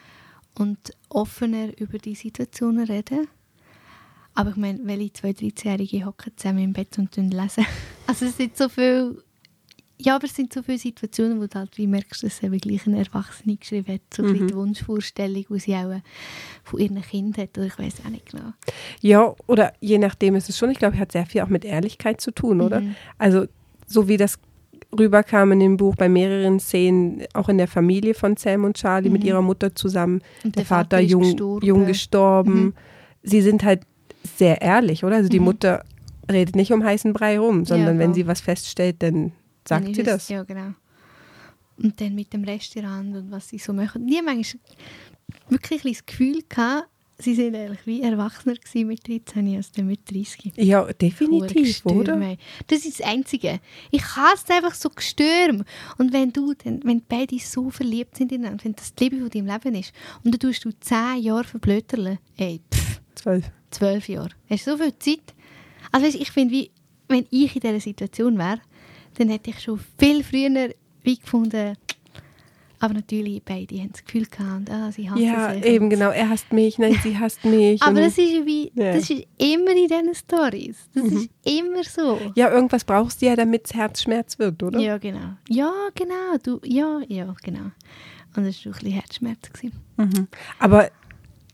und 0.55 0.91
offener 1.09 1.77
über 1.79 1.97
die 1.97 2.15
Situationen 2.15 2.85
reden. 2.85 3.27
Aber 4.35 4.51
ich 4.51 4.55
meine, 4.55 4.79
welche 4.83 5.13
zwei 5.13 5.31
13-Jährige 5.31 6.05
hocken 6.05 6.33
zusammen 6.35 6.59
im 6.59 6.73
Bett 6.73 6.97
und 6.97 7.15
lesen. 7.15 7.65
Also 8.07 8.25
es 8.27 8.37
sind 8.37 8.55
so 8.55 8.69
viele 8.69 9.21
ja, 9.99 10.15
aber 10.15 10.25
es 10.25 10.35
sind 10.35 10.53
so 10.53 10.61
viele 10.61 10.77
Situationen, 10.77 11.41
wo 11.41 11.47
du 11.47 11.57
halt 11.57 11.77
wie 11.77 11.87
merkst, 11.87 12.23
dass 12.23 12.43
eben 12.43 12.57
gleich 12.59 12.85
eine 12.85 12.99
Erwachsene 12.99 13.55
geschrieben 13.55 13.95
hat, 13.95 14.01
so 14.13 14.23
mhm. 14.23 14.47
die 14.47 14.53
Wunschvorstellung, 14.53 15.45
die 15.49 15.59
sie 15.59 15.75
auch 15.75 15.89
äh, 15.89 16.01
von 16.63 16.79
ihren 16.79 17.01
Kindern 17.01 17.43
hat, 17.43 17.57
oder 17.57 17.67
ich 17.67 17.79
weiß 17.79 17.95
auch 18.05 18.09
nicht 18.09 18.31
genau. 18.31 18.53
Ja, 19.01 19.33
oder 19.47 19.73
je 19.79 19.97
nachdem 19.97 20.35
ist 20.35 20.49
es 20.49 20.57
schon, 20.57 20.69
ich 20.69 20.77
glaube, 20.77 20.95
es 20.95 21.01
hat 21.01 21.11
sehr 21.11 21.25
viel 21.25 21.41
auch 21.41 21.47
mit 21.47 21.65
Ehrlichkeit 21.65 22.21
zu 22.21 22.31
tun, 22.31 22.61
oder? 22.61 22.81
Mhm. 22.81 22.95
Also 23.17 23.45
so 23.87 24.07
wie 24.07 24.17
das 24.17 24.37
rüberkam 24.97 25.51
in 25.53 25.59
dem 25.59 25.77
Buch 25.77 25.95
bei 25.95 26.09
mehreren 26.09 26.59
Szenen, 26.59 27.23
auch 27.33 27.49
in 27.49 27.57
der 27.57 27.67
Familie 27.67 28.13
von 28.13 28.37
Sam 28.37 28.65
und 28.65 28.77
Charlie 28.77 29.09
mhm. 29.09 29.13
mit 29.13 29.23
ihrer 29.23 29.41
Mutter 29.41 29.73
zusammen, 29.73 30.21
der, 30.43 30.51
der, 30.51 30.65
Vater, 30.65 30.97
Vater 30.97 30.99
jung 30.99 31.23
gestorben. 31.23 31.65
Jung 31.65 31.85
gestorben. 31.87 32.53
Mhm. 32.53 32.73
Sie 33.23 33.41
sind 33.41 33.63
halt 33.63 33.81
sehr 34.37 34.61
ehrlich, 34.61 35.03
oder? 35.03 35.15
Also 35.15 35.29
die 35.29 35.39
mhm. 35.39 35.45
Mutter 35.45 35.83
redet 36.31 36.55
nicht 36.55 36.71
um 36.71 36.83
heißen 36.83 37.13
Brei 37.13 37.39
rum, 37.39 37.65
sondern 37.65 37.95
ja, 37.95 37.99
wenn 37.99 38.13
sie 38.13 38.27
was 38.27 38.41
feststellt, 38.41 38.97
dann 38.99 39.31
sagt 39.67 39.95
sie 39.95 40.03
das. 40.03 40.29
Ja, 40.29 40.43
genau. 40.43 40.73
Und 41.77 41.99
dann 42.01 42.15
mit 42.15 42.33
dem 42.33 42.43
Restaurant 42.43 43.15
und 43.15 43.31
was 43.31 43.49
sie 43.49 43.59
so 43.59 43.73
machen. 43.73 44.07
Die 44.07 44.17
haben 44.17 44.27
eigentlich 44.27 44.57
wirklich 45.49 45.83
das 45.83 46.05
Gefühl 46.05 46.43
gehabt, 46.49 46.89
sie 47.19 47.35
sind 47.35 47.55
eigentlich 47.55 47.85
wie 47.85 48.01
Erwachsener 48.01 48.55
mit 48.85 49.07
13 49.07 49.55
als 49.55 49.71
mit 49.77 50.11
30. 50.11 50.53
Ja, 50.57 50.91
definitiv, 50.93 51.85
oder? 51.85 52.37
Das 52.67 52.85
ist 52.85 52.99
das 52.99 53.07
Einzige. 53.07 53.59
Ich 53.91 54.03
hasse 54.15 54.53
einfach 54.53 54.73
so 54.73 54.89
Gestürm. 54.89 55.63
Und 55.97 56.13
wenn 56.13 56.31
du, 56.31 56.53
dann, 56.53 56.79
wenn 56.83 57.01
beide 57.07 57.37
so 57.39 57.69
verliebt 57.69 58.17
sind 58.17 58.31
ineinander, 58.31 58.63
wenn 58.63 58.75
das 58.75 58.93
die 58.93 59.03
Liebe 59.05 59.19
von 59.19 59.29
deinem 59.29 59.47
Leben 59.47 59.75
ist, 59.75 59.93
und 60.23 60.33
dann 60.33 60.39
tust 60.39 60.65
du 60.65 60.71
10 60.71 61.21
Jahre 61.21 61.43
verblöterle, 61.43 62.19
ey, 62.37 62.61
pff. 62.73 63.01
12. 63.15 63.51
12 63.71 64.09
Jahre. 64.09 64.29
Hast 64.49 64.67
du 64.67 64.71
so 64.71 64.77
viel 64.77 64.97
Zeit? 64.99 65.33
Also 65.91 66.05
weißt, 66.05 66.15
ich 66.15 66.31
finde, 66.31 66.53
wie, 66.53 66.71
wenn 67.07 67.25
ich 67.29 67.55
in 67.55 67.61
dieser 67.61 67.79
Situation 67.79 68.37
wäre, 68.37 68.61
dann 69.17 69.29
hätte 69.29 69.49
ich 69.49 69.59
schon 69.61 69.79
viel 69.97 70.23
früher 70.23 70.69
wie 71.03 71.17
gefunden, 71.17 71.75
aber 72.79 72.93
natürlich, 72.93 73.41
beide 73.43 73.75
haben 73.79 73.91
das 73.91 74.05
Gefühl 74.05 74.25
gehabt, 74.25 74.69
ah, 74.69 74.91
sie 74.91 75.09
hassen 75.09 75.23
ja, 75.23 75.53
sich. 75.53 75.65
Ja, 75.65 75.71
eben 75.71 75.89
genau. 75.89 76.11
Er 76.11 76.29
hasst 76.29 76.53
mich, 76.53 76.77
nein, 76.77 76.97
sie 77.01 77.17
hasst 77.17 77.43
mich. 77.43 77.81
aber 77.81 78.01
das 78.01 78.17
ist, 78.19 78.45
wie, 78.45 78.71
ja. 78.75 78.93
das 78.93 79.09
ist 79.09 79.25
immer 79.37 79.71
in 79.71 79.87
diesen 79.87 80.13
Stories. 80.13 80.77
Das 80.93 81.03
mhm. 81.03 81.17
ist 81.17 81.29
immer 81.43 81.83
so. 81.83 82.19
Ja, 82.35 82.51
irgendwas 82.51 82.83
brauchst 82.83 83.21
du 83.21 83.25
ja, 83.25 83.35
damit 83.35 83.65
es 83.65 83.73
Herzschmerz 83.73 84.37
wird, 84.37 84.61
oder? 84.61 84.79
Ja, 84.79 84.99
genau. 84.99 85.33
Ja, 85.49 85.73
genau. 85.95 86.37
Du, 86.43 86.59
ja, 86.63 87.01
ja, 87.07 87.33
genau. 87.41 87.71
Und 88.35 88.45
das 88.45 88.63
war 88.63 88.73
ein 88.73 88.73
bisschen 88.73 88.91
Herzschmerz. 88.91 89.49
Mhm. 89.97 90.27
Aber, 90.59 90.91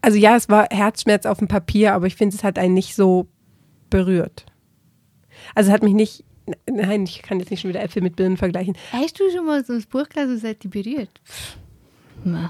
also 0.02 0.18
ja, 0.18 0.36
es 0.36 0.50
war 0.50 0.68
Herzschmerz 0.70 1.26
auf 1.26 1.38
dem 1.38 1.48
Papier, 1.48 1.94
aber 1.94 2.08
ich 2.08 2.18
finde, 2.18 2.36
es 2.36 2.44
hat 2.44 2.60
einen 2.60 2.74
nicht 2.74 2.96
so 2.96 3.28
berührt. 3.90 4.46
Also 5.56 5.70
es 5.70 5.74
hat 5.74 5.84
mich 5.84 5.94
nicht 5.94 6.26
Nein, 6.70 7.04
ich 7.04 7.22
kann 7.22 7.40
jetzt 7.40 7.52
nicht 7.52 7.62
schon 7.62 7.70
wieder 7.70 7.82
Äpfel 7.82 8.02
mit 8.02 8.16
Birnen 8.16 8.38
vergleichen. 8.38 8.76
Hast 8.92 9.20
du 9.20 9.30
schon 9.32 9.46
mal 9.46 9.64
so 9.64 9.74
ein 9.74 9.84
Buch 9.90 10.10
gelesen, 10.10 10.42
das 10.42 10.50
hat 10.50 10.64
dich 10.64 10.72
berührt? 10.72 11.22
Nein. 12.24 12.50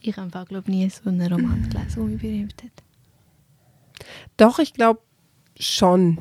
Ich 0.00 0.16
habe 0.16 0.30
glaube 0.30 0.64
ich, 0.66 0.74
nie 0.74 0.88
so 0.88 1.10
einen 1.10 1.30
Roman 1.30 1.68
gelesen, 1.68 1.94
der 1.96 2.04
mich 2.04 2.20
berührt 2.20 2.62
hat. 2.62 2.82
Doch, 4.36 4.58
ich 4.58 4.72
glaube 4.72 5.00
schon. 5.58 6.18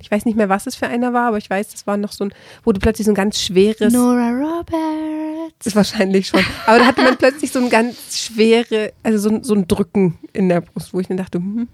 Ich 0.00 0.10
weiß 0.10 0.26
nicht 0.26 0.36
mehr, 0.36 0.48
was 0.48 0.66
es 0.66 0.76
für 0.76 0.86
einer 0.86 1.12
war, 1.12 1.28
aber 1.28 1.38
ich 1.38 1.48
weiß, 1.48 1.70
das 1.70 1.86
war 1.86 1.96
noch 1.96 2.12
so 2.12 2.24
ein, 2.24 2.34
wo 2.62 2.72
du 2.72 2.78
plötzlich 2.78 3.06
so 3.06 3.12
ein 3.12 3.16
ganz 3.16 3.40
schweres. 3.40 3.92
Nora 3.92 4.30
Roberts. 4.30 5.54
Das 5.58 5.68
ist 5.68 5.76
wahrscheinlich 5.76 6.28
schon. 6.28 6.44
Aber 6.66 6.78
da 6.78 6.86
hatte 6.86 7.02
man 7.02 7.16
plötzlich 7.16 7.50
so 7.50 7.58
ein 7.58 7.70
ganz 7.70 8.18
schwere, 8.18 8.92
also 9.02 9.18
so, 9.18 9.42
so 9.42 9.54
ein 9.54 9.66
Drücken 9.66 10.18
in 10.32 10.50
der 10.50 10.60
Brust, 10.60 10.92
wo 10.92 11.00
ich 11.00 11.08
dann 11.08 11.16
dachte, 11.16 11.40
mhm. 11.40 11.68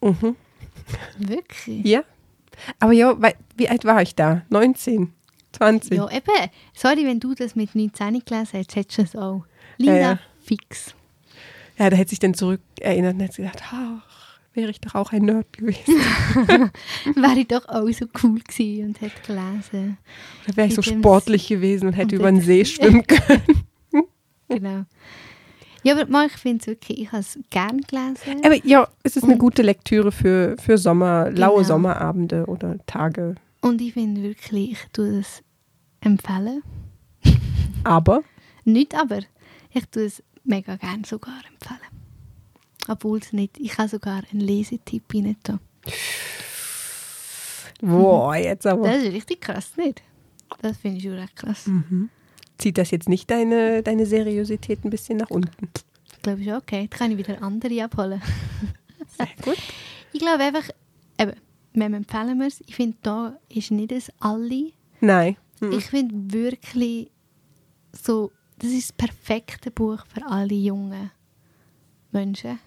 Mhm. 0.00 0.36
Wirklich? 1.18 1.84
Ja. 1.84 2.04
Aber 2.80 2.92
ja, 2.92 3.16
wie 3.56 3.68
alt 3.68 3.84
war 3.84 4.02
ich 4.02 4.14
da? 4.14 4.42
19, 4.48 5.12
20? 5.52 5.96
Ja, 5.96 6.10
eben. 6.10 6.50
Sorry, 6.74 7.04
wenn 7.04 7.20
du 7.20 7.34
das 7.34 7.54
mit 7.54 7.74
19 7.74 8.24
gelesen 8.24 8.50
hättest, 8.52 8.76
hättest 8.76 8.98
du 8.98 9.02
es 9.02 9.16
auch. 9.16 9.44
Linda, 9.78 9.96
ja, 9.96 10.10
ja. 10.12 10.18
fix. 10.42 10.94
Ja, 11.78 11.90
da 11.90 11.96
hätte 11.96 12.10
sich 12.10 12.20
dann 12.20 12.34
zurück 12.34 12.60
erinnert 12.80 13.14
und 13.14 13.20
hätte 13.20 13.42
gedacht, 13.42 13.62
ach, 13.72 14.38
wäre 14.54 14.70
ich 14.70 14.80
doch 14.80 14.94
auch 14.94 15.12
ein 15.12 15.22
Nerd 15.22 15.52
gewesen. 15.52 15.96
wäre 17.14 17.38
ich 17.38 17.48
doch 17.48 17.68
auch 17.68 17.88
so 17.90 18.06
cool 18.22 18.40
gewesen 18.40 18.88
und 18.88 19.00
hätte 19.00 19.20
gelesen. 19.26 19.98
Oder 20.46 20.56
wäre 20.56 20.68
ich 20.68 20.74
so 20.74 20.82
sportlich 20.82 21.48
gewesen 21.48 21.88
und 21.88 21.92
hätte 21.94 22.14
und 22.14 22.20
über 22.20 22.30
den 22.30 22.40
See 22.40 22.64
schwimmen 22.64 23.04
können. 23.06 23.64
genau. 24.48 24.84
Ja, 25.84 26.00
aber 26.00 26.24
ich 26.24 26.32
finde 26.32 26.62
es 26.62 26.66
wirklich, 26.66 26.98
ich 26.98 27.12
habe 27.12 27.20
es 27.20 27.38
gern 27.50 27.80
gelesen. 27.82 28.42
Aber 28.42 28.54
ja, 28.66 28.88
es 29.02 29.16
ist 29.16 29.24
eine 29.24 29.36
gute 29.36 29.62
Lektüre 29.62 30.10
für, 30.12 30.56
für 30.58 30.78
Sommer, 30.78 31.26
genau. 31.26 31.40
laue 31.40 31.64
Sommerabende 31.64 32.46
oder 32.46 32.78
Tage. 32.86 33.34
Und 33.60 33.80
ich 33.82 33.92
finde 33.92 34.22
wirklich, 34.22 34.72
ich 34.72 34.78
tue 34.92 35.18
es 35.20 35.42
empfehlen. 36.00 36.62
Aber? 37.84 38.22
Nicht 38.64 38.94
aber. 38.94 39.20
Ich 39.72 39.84
tue 39.88 40.04
es 40.04 40.22
mega 40.42 40.76
gern 40.76 41.04
sogar 41.04 41.40
empfehlen. 41.50 41.80
Obwohl 42.88 43.18
es 43.18 43.32
nicht, 43.32 43.58
ich 43.58 43.76
habe 43.76 43.88
sogar 43.88 44.22
einen 44.32 44.40
Lesetipp 44.40 45.02
rein 45.12 45.36
da. 45.42 45.58
Boah, 47.82 48.36
jetzt 48.36 48.66
aber. 48.66 48.88
Das 48.88 49.02
ist 49.02 49.12
richtig 49.12 49.42
krass, 49.42 49.72
nicht? 49.76 50.02
Das 50.62 50.78
finde 50.78 50.98
ich 50.98 51.04
schon 51.04 51.12
recht 51.14 51.36
krass. 51.36 51.66
Mhm. 51.66 52.08
Zieht 52.58 52.78
das 52.78 52.90
jetzt 52.90 53.08
nicht 53.08 53.30
deine, 53.30 53.82
deine 53.82 54.06
Seriosität 54.06 54.84
ein 54.84 54.90
bisschen 54.90 55.18
nach 55.18 55.30
unten? 55.30 55.68
Ich 56.12 56.22
glaube 56.22 56.42
schon, 56.42 56.54
okay. 56.54 56.88
Da 56.90 56.96
kann 56.96 57.10
ich 57.10 57.18
wieder 57.18 57.42
andere 57.42 57.84
abholen. 57.84 58.22
Sehr 59.16 59.28
gut. 59.42 59.58
Ich 60.12 60.20
glaube 60.20 60.44
einfach, 60.44 60.70
eben, 61.18 61.32
wem 61.72 61.94
empfehlen 61.94 62.38
wir 62.38 62.46
es? 62.46 62.62
Ich 62.68 62.76
finde, 62.76 62.96
da 63.02 63.36
ist 63.48 63.72
nicht 63.72 63.90
das 63.90 64.12
alle. 64.20 64.70
Nein. 65.00 65.36
Mhm. 65.60 65.72
Ich 65.72 65.86
finde 65.86 66.32
wirklich 66.32 67.10
so, 67.92 68.30
das 68.60 68.70
ist 68.70 68.90
das 68.90 69.08
perfekte 69.08 69.72
Buch 69.72 70.06
für 70.06 70.24
alle 70.24 70.54
jungen 70.54 71.10
Menschen. 72.12 72.60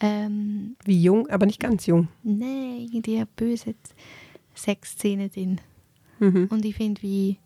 Ähm, 0.00 0.76
Wie 0.84 1.02
jung, 1.02 1.28
aber 1.28 1.46
nicht 1.46 1.60
ganz 1.60 1.86
jung. 1.86 2.08
Nein, 2.22 2.88
irgendwie 2.92 3.24
böse 3.34 3.74
Sexszenen 4.54 5.30
drin. 5.30 5.60
Mhm. 6.18 6.48
Und 6.50 6.64
ich 6.64 6.76
finde, 6.76 7.02
wie 7.02 7.38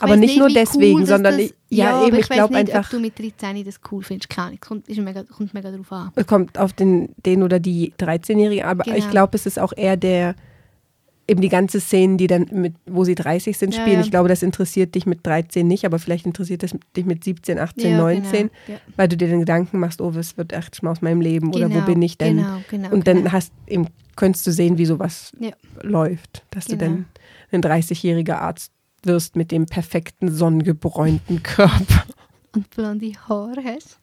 aber 0.00 0.16
nicht, 0.16 0.30
nicht 0.30 0.38
nur 0.38 0.48
deswegen, 0.48 1.00
cool, 1.00 1.06
sondern 1.06 1.38
das, 1.38 1.50
ja, 1.68 2.00
ja, 2.00 2.06
eben, 2.06 2.16
ich, 2.16 2.22
ich 2.22 2.28
glaube 2.28 2.54
einfach. 2.54 2.84
Ob 2.84 2.90
du 2.90 3.00
mit 3.00 3.18
13 3.18 3.64
das 3.64 3.80
cool 3.90 4.02
findest, 4.02 4.28
keine 4.28 4.48
Ahnung. 4.48 4.60
Kommt, 4.60 4.88
ist 4.88 4.98
mega, 4.98 5.22
kommt 5.24 5.54
mega 5.54 5.70
drauf 5.70 5.92
an. 5.92 6.12
Es 6.14 6.26
kommt 6.26 6.58
auf 6.58 6.72
den, 6.72 7.14
den 7.24 7.42
oder 7.42 7.58
die 7.58 7.92
13-Jährige, 7.98 8.66
aber 8.66 8.84
genau. 8.84 8.96
ich 8.96 9.08
glaube, 9.10 9.36
es 9.36 9.46
ist 9.46 9.58
auch 9.58 9.72
eher 9.76 9.96
der, 9.96 10.34
eben 11.26 11.40
die 11.40 11.48
ganze 11.48 11.80
Szene, 11.80 12.16
die 12.16 12.26
dann 12.26 12.46
mit, 12.52 12.74
wo 12.86 13.04
sie 13.04 13.14
30 13.14 13.56
sind, 13.56 13.74
spielen. 13.74 13.88
Ja, 13.88 13.94
ja. 13.94 14.00
Ich 14.00 14.10
glaube, 14.10 14.28
das 14.28 14.42
interessiert 14.42 14.94
dich 14.94 15.06
mit 15.06 15.26
13 15.26 15.66
nicht, 15.66 15.84
aber 15.84 15.98
vielleicht 15.98 16.26
interessiert 16.26 16.62
das 16.62 16.76
dich 16.96 17.06
mit 17.06 17.24
17, 17.24 17.58
18, 17.58 17.92
ja, 17.92 17.96
19, 17.96 18.50
genau. 18.66 18.78
weil 18.96 19.08
du 19.08 19.16
dir 19.16 19.28
den 19.28 19.40
Gedanken 19.40 19.78
machst, 19.78 20.00
oh, 20.00 20.14
was 20.14 20.36
wird 20.36 20.52
echt 20.52 20.82
mal 20.82 20.90
aus 20.90 21.02
meinem 21.02 21.20
Leben 21.20 21.50
genau, 21.50 21.66
oder 21.66 21.74
wo 21.74 21.78
genau, 21.80 21.86
bin 21.86 22.02
ich 22.02 22.18
denn? 22.18 22.38
Genau, 22.38 22.60
genau, 22.68 22.90
Und 22.90 23.06
dann 23.06 23.18
genau. 23.18 23.32
hast 23.32 23.52
eben, 23.66 23.88
könntest 24.16 24.46
du 24.46 24.52
sehen, 24.52 24.78
wie 24.78 24.86
sowas 24.86 25.32
läuft, 25.82 26.44
dass 26.50 26.66
du 26.66 26.76
dann 26.76 27.06
ein 27.52 27.62
30-jähriger 27.62 28.36
Arzt 28.36 28.72
wirst 29.06 29.36
mit 29.36 29.50
dem 29.50 29.66
perfekten 29.66 30.32
sonnengebräunten 30.34 31.42
Körper. 31.42 32.04
Und 32.54 32.70
blonde 32.70 33.12
Haare 33.28 33.64
hast. 33.64 33.98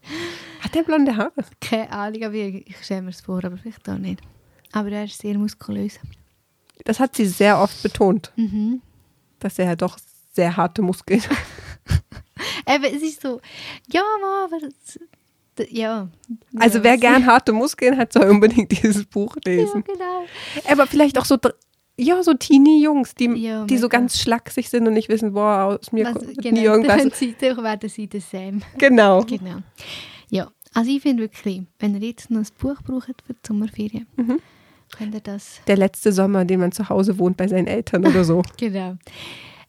Hat 0.60 0.76
er 0.76 0.84
blonde 0.84 1.16
Haare? 1.16 1.32
Keine 1.62 1.92
Ahnung, 1.92 2.24
aber 2.24 2.34
ich, 2.34 2.76
stelle 2.82 3.04
mir 3.04 3.10
es 3.10 3.22
vor, 3.22 3.44
aber 3.44 3.58
vielleicht 3.58 3.88
auch 3.90 3.98
nicht. 3.98 4.22
Aber 4.72 4.90
er 4.92 5.06
ist 5.06 5.20
sehr 5.20 5.38
muskulös. 5.38 6.00
Das 6.84 7.00
hat 7.00 7.16
sie 7.16 7.26
sehr 7.26 7.60
oft 7.60 7.82
betont. 7.82 8.32
Mhm. 8.36 8.82
Dass 9.40 9.58
er 9.58 9.68
halt 9.68 9.82
doch 9.82 9.98
sehr 10.34 10.56
harte 10.58 10.82
Muskeln 10.82 11.22
hat. 11.22 11.38
Eben, 12.76 12.96
es 12.96 13.04
ist 13.04 13.22
so, 13.22 13.40
ja, 13.88 14.04
aber 14.46 14.60
das, 14.60 15.00
ja. 15.70 16.08
Also 16.58 16.84
wer 16.84 16.98
gern 16.98 17.26
harte 17.26 17.52
Muskeln 17.52 17.98
hat, 17.98 18.14
soll 18.14 18.30
unbedingt 18.30 18.72
dieses 18.84 19.06
Buch 19.06 19.36
lesen. 19.46 19.84
Ja, 19.88 19.94
genau. 19.94 20.26
Aber 20.70 20.88
vielleicht 20.88 21.18
auch 21.18 21.26
so 21.26 21.38
ja, 22.02 22.24
so 22.24 22.34
Teenie-Jungs, 22.34 23.16
die, 23.16 23.28
ja, 23.36 23.66
die 23.66 23.78
so 23.78 23.88
ganz 23.88 24.20
schlaksig 24.20 24.70
sind 24.70 24.88
und 24.88 24.94
nicht 24.94 25.10
wissen, 25.10 25.34
boah, 25.34 25.80
aus 25.80 25.92
mir 25.92 26.06
Was, 26.06 26.14
kommt 26.16 26.38
genau, 26.38 26.60
nie 26.60 26.64
irgendwas. 26.64 26.98
Dann 26.98 27.64
werden 27.64 27.90
sie 27.90 28.08
das 28.08 28.30
Sam. 28.30 28.62
Genau. 28.78 29.24
genau. 29.24 29.58
Ja, 30.30 30.52
also 30.74 30.90
ich 30.90 31.02
finde 31.02 31.24
wirklich, 31.24 31.64
wenn 31.80 31.96
ihr 31.96 32.08
jetzt 32.08 32.32
noch 32.32 32.42
ein 32.42 32.48
Buch 32.58 32.82
braucht 32.82 33.22
für 33.26 33.34
die 33.34 33.40
Sommerferien, 33.46 34.08
mhm. 34.16 34.40
könnt 34.98 35.14
ihr 35.14 35.22
das... 35.22 35.62
Der 35.68 35.78
letzte 35.78 36.12
Sommer, 36.12 36.44
den 36.46 36.60
man 36.60 36.72
zu 36.72 36.90
Hause 36.90 37.20
wohnt 37.20 37.38
bei 37.38 37.48
seinen 37.48 37.68
Eltern 37.68 38.06
oder 38.06 38.24
so. 38.24 38.42
genau. 38.58 38.98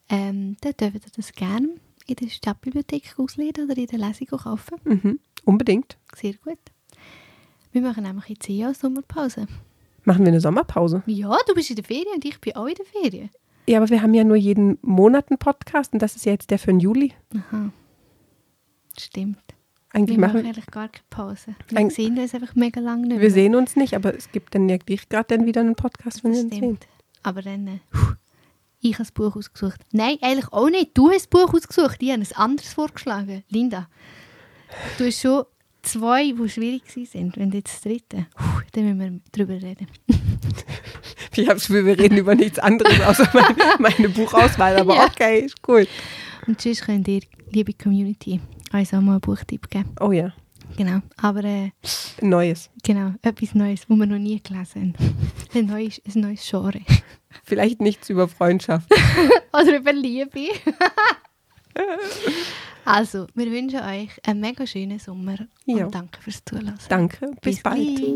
Ähm, 0.08 0.56
dann 0.60 0.72
dürft 0.80 1.06
ihr 1.06 1.12
das 1.14 1.32
gerne 1.32 1.68
in 2.06 2.16
der 2.16 2.28
Stadtbibliothek 2.28 3.14
auslesen 3.18 3.64
oder 3.64 3.76
in 3.76 3.86
der 3.86 3.98
Lesung 3.98 4.28
kaufen. 4.28 4.78
Mhm. 4.84 5.20
Unbedingt. 5.44 5.98
Sehr 6.14 6.34
gut. 6.34 6.58
Wir 7.72 7.82
machen 7.82 8.04
nämlich 8.04 8.28
jetzt 8.28 8.46
hier 8.46 8.72
Sommerpause. 8.74 9.46
Machen 10.04 10.24
wir 10.24 10.28
eine 10.32 10.40
Sommerpause? 10.40 11.02
Ja, 11.06 11.36
du 11.46 11.54
bist 11.54 11.70
in 11.70 11.76
der 11.76 11.84
Ferien 11.84 12.14
und 12.14 12.24
ich 12.24 12.40
bin 12.40 12.56
auch 12.56 12.66
in 12.66 12.74
der 12.74 12.86
Ferien. 12.86 13.30
Ja, 13.68 13.78
aber 13.78 13.88
wir 13.90 14.02
haben 14.02 14.14
ja 14.14 14.24
nur 14.24 14.36
jeden 14.36 14.78
Monat 14.82 15.30
einen 15.30 15.38
Podcast 15.38 15.92
und 15.92 16.02
das 16.02 16.16
ist 16.16 16.26
ja 16.26 16.32
jetzt 16.32 16.50
der 16.50 16.58
für 16.58 16.72
den 16.72 16.80
Juli. 16.80 17.12
Aha. 17.36 17.70
Stimmt. 18.98 19.38
Eigentlich 19.92 20.16
wir 20.16 20.26
machen 20.26 20.42
wir 20.42 20.44
eigentlich 20.46 20.66
gar 20.66 20.88
keine 20.88 21.04
Pause. 21.10 21.54
Wir 21.68 21.78
Eig 21.78 21.92
sehen 21.92 22.18
uns 22.18 22.34
einfach 22.34 22.54
mega 22.54 22.80
lange 22.80 23.02
nicht 23.02 23.10
mehr. 23.10 23.20
Wir 23.20 23.30
sehen 23.30 23.54
uns 23.54 23.76
nicht, 23.76 23.94
aber 23.94 24.14
es 24.14 24.32
gibt 24.32 24.54
dann 24.54 24.68
ja 24.68 24.78
gerade 24.78 25.24
dann 25.28 25.46
wieder 25.46 25.60
einen 25.60 25.76
Podcast, 25.76 26.24
wenn 26.24 26.32
wir 26.32 26.40
uns 26.40 26.54
sehen. 26.54 26.78
Aber 27.22 27.42
dann, 27.42 27.66
äh, 27.68 27.78
ich 28.80 28.94
habe 28.94 29.04
das 29.04 29.12
Buch 29.12 29.36
ausgesucht. 29.36 29.80
Nein, 29.92 30.16
eigentlich 30.22 30.52
auch 30.52 30.70
nicht. 30.70 30.90
Du 30.94 31.10
hast 31.10 31.18
das 31.18 31.26
Buch 31.28 31.54
ausgesucht. 31.54 31.98
Ich 32.00 32.10
habe 32.10 32.22
ein 32.22 32.32
anderes 32.34 32.72
vorgeschlagen. 32.72 33.44
Linda, 33.48 33.88
du 34.98 35.06
hast 35.06 35.20
schon 35.20 35.44
zwei, 35.82 36.32
die 36.32 36.48
schwierig 36.48 36.82
sind. 36.90 37.36
Wenn 37.36 37.50
jetzt 37.52 37.74
das 37.74 37.80
dritte, 37.82 38.26
dann 38.72 38.84
müssen 38.96 39.00
wir 39.00 39.20
darüber 39.32 39.54
reden. 39.54 39.86
Ich 41.34 41.46
habe 41.48 41.54
das 41.58 41.66
Gefühl, 41.66 41.86
wir 41.86 41.98
reden 41.98 42.18
über 42.18 42.34
nichts 42.34 42.58
anderes 42.58 43.00
außer 43.06 43.28
meine, 43.32 43.56
meine 43.78 44.08
Buchauswahl. 44.08 44.76
Aber 44.78 44.94
Ja. 44.94 45.06
okay, 45.06 45.40
ist 45.40 45.60
gut. 45.62 45.88
Und 46.46 46.60
sonst 46.60 46.82
könnt 46.84 47.08
ihr, 47.08 47.20
liebe 47.50 47.72
Community, 47.72 48.40
uns 48.72 48.92
auch 48.94 49.00
mal 49.00 49.12
einen 49.12 49.20
Buchtipp 49.20 49.68
geben. 49.70 49.94
Oh 50.00 50.12
ja, 50.12 50.32
Genau. 50.76 51.00
Aber 51.18 51.44
äh, 51.44 51.70
Neues. 52.22 52.70
genau, 52.82 53.12
etwas 53.22 53.54
Neues, 53.54 53.80
was 53.88 53.98
wir 53.98 54.06
noch 54.06 54.18
nie 54.18 54.40
gelesen 54.42 54.94
haben. 54.98 55.16
Ein 55.54 55.66
neues, 55.66 56.00
ein 56.06 56.20
neues 56.22 56.48
Genre. 56.48 56.80
Vielleicht 57.44 57.80
nichts 57.82 58.08
über 58.08 58.26
Freundschaft. 58.26 58.90
Oder 59.52 59.76
über 59.76 59.92
Liebe. 59.92 60.48
Also, 62.84 63.26
wir 63.34 63.50
wünschen 63.50 63.80
euch 63.80 64.10
einen 64.26 64.40
mega 64.40 64.66
schönen 64.66 64.98
Sommer 64.98 65.36
Ja. 65.66 65.86
und 65.86 65.94
danke 65.94 66.20
fürs 66.20 66.42
Zuhören. 66.44 66.74
Danke, 66.88 67.30
bis, 67.40 67.62
bald. 67.62 67.76
gleich. 67.96 68.14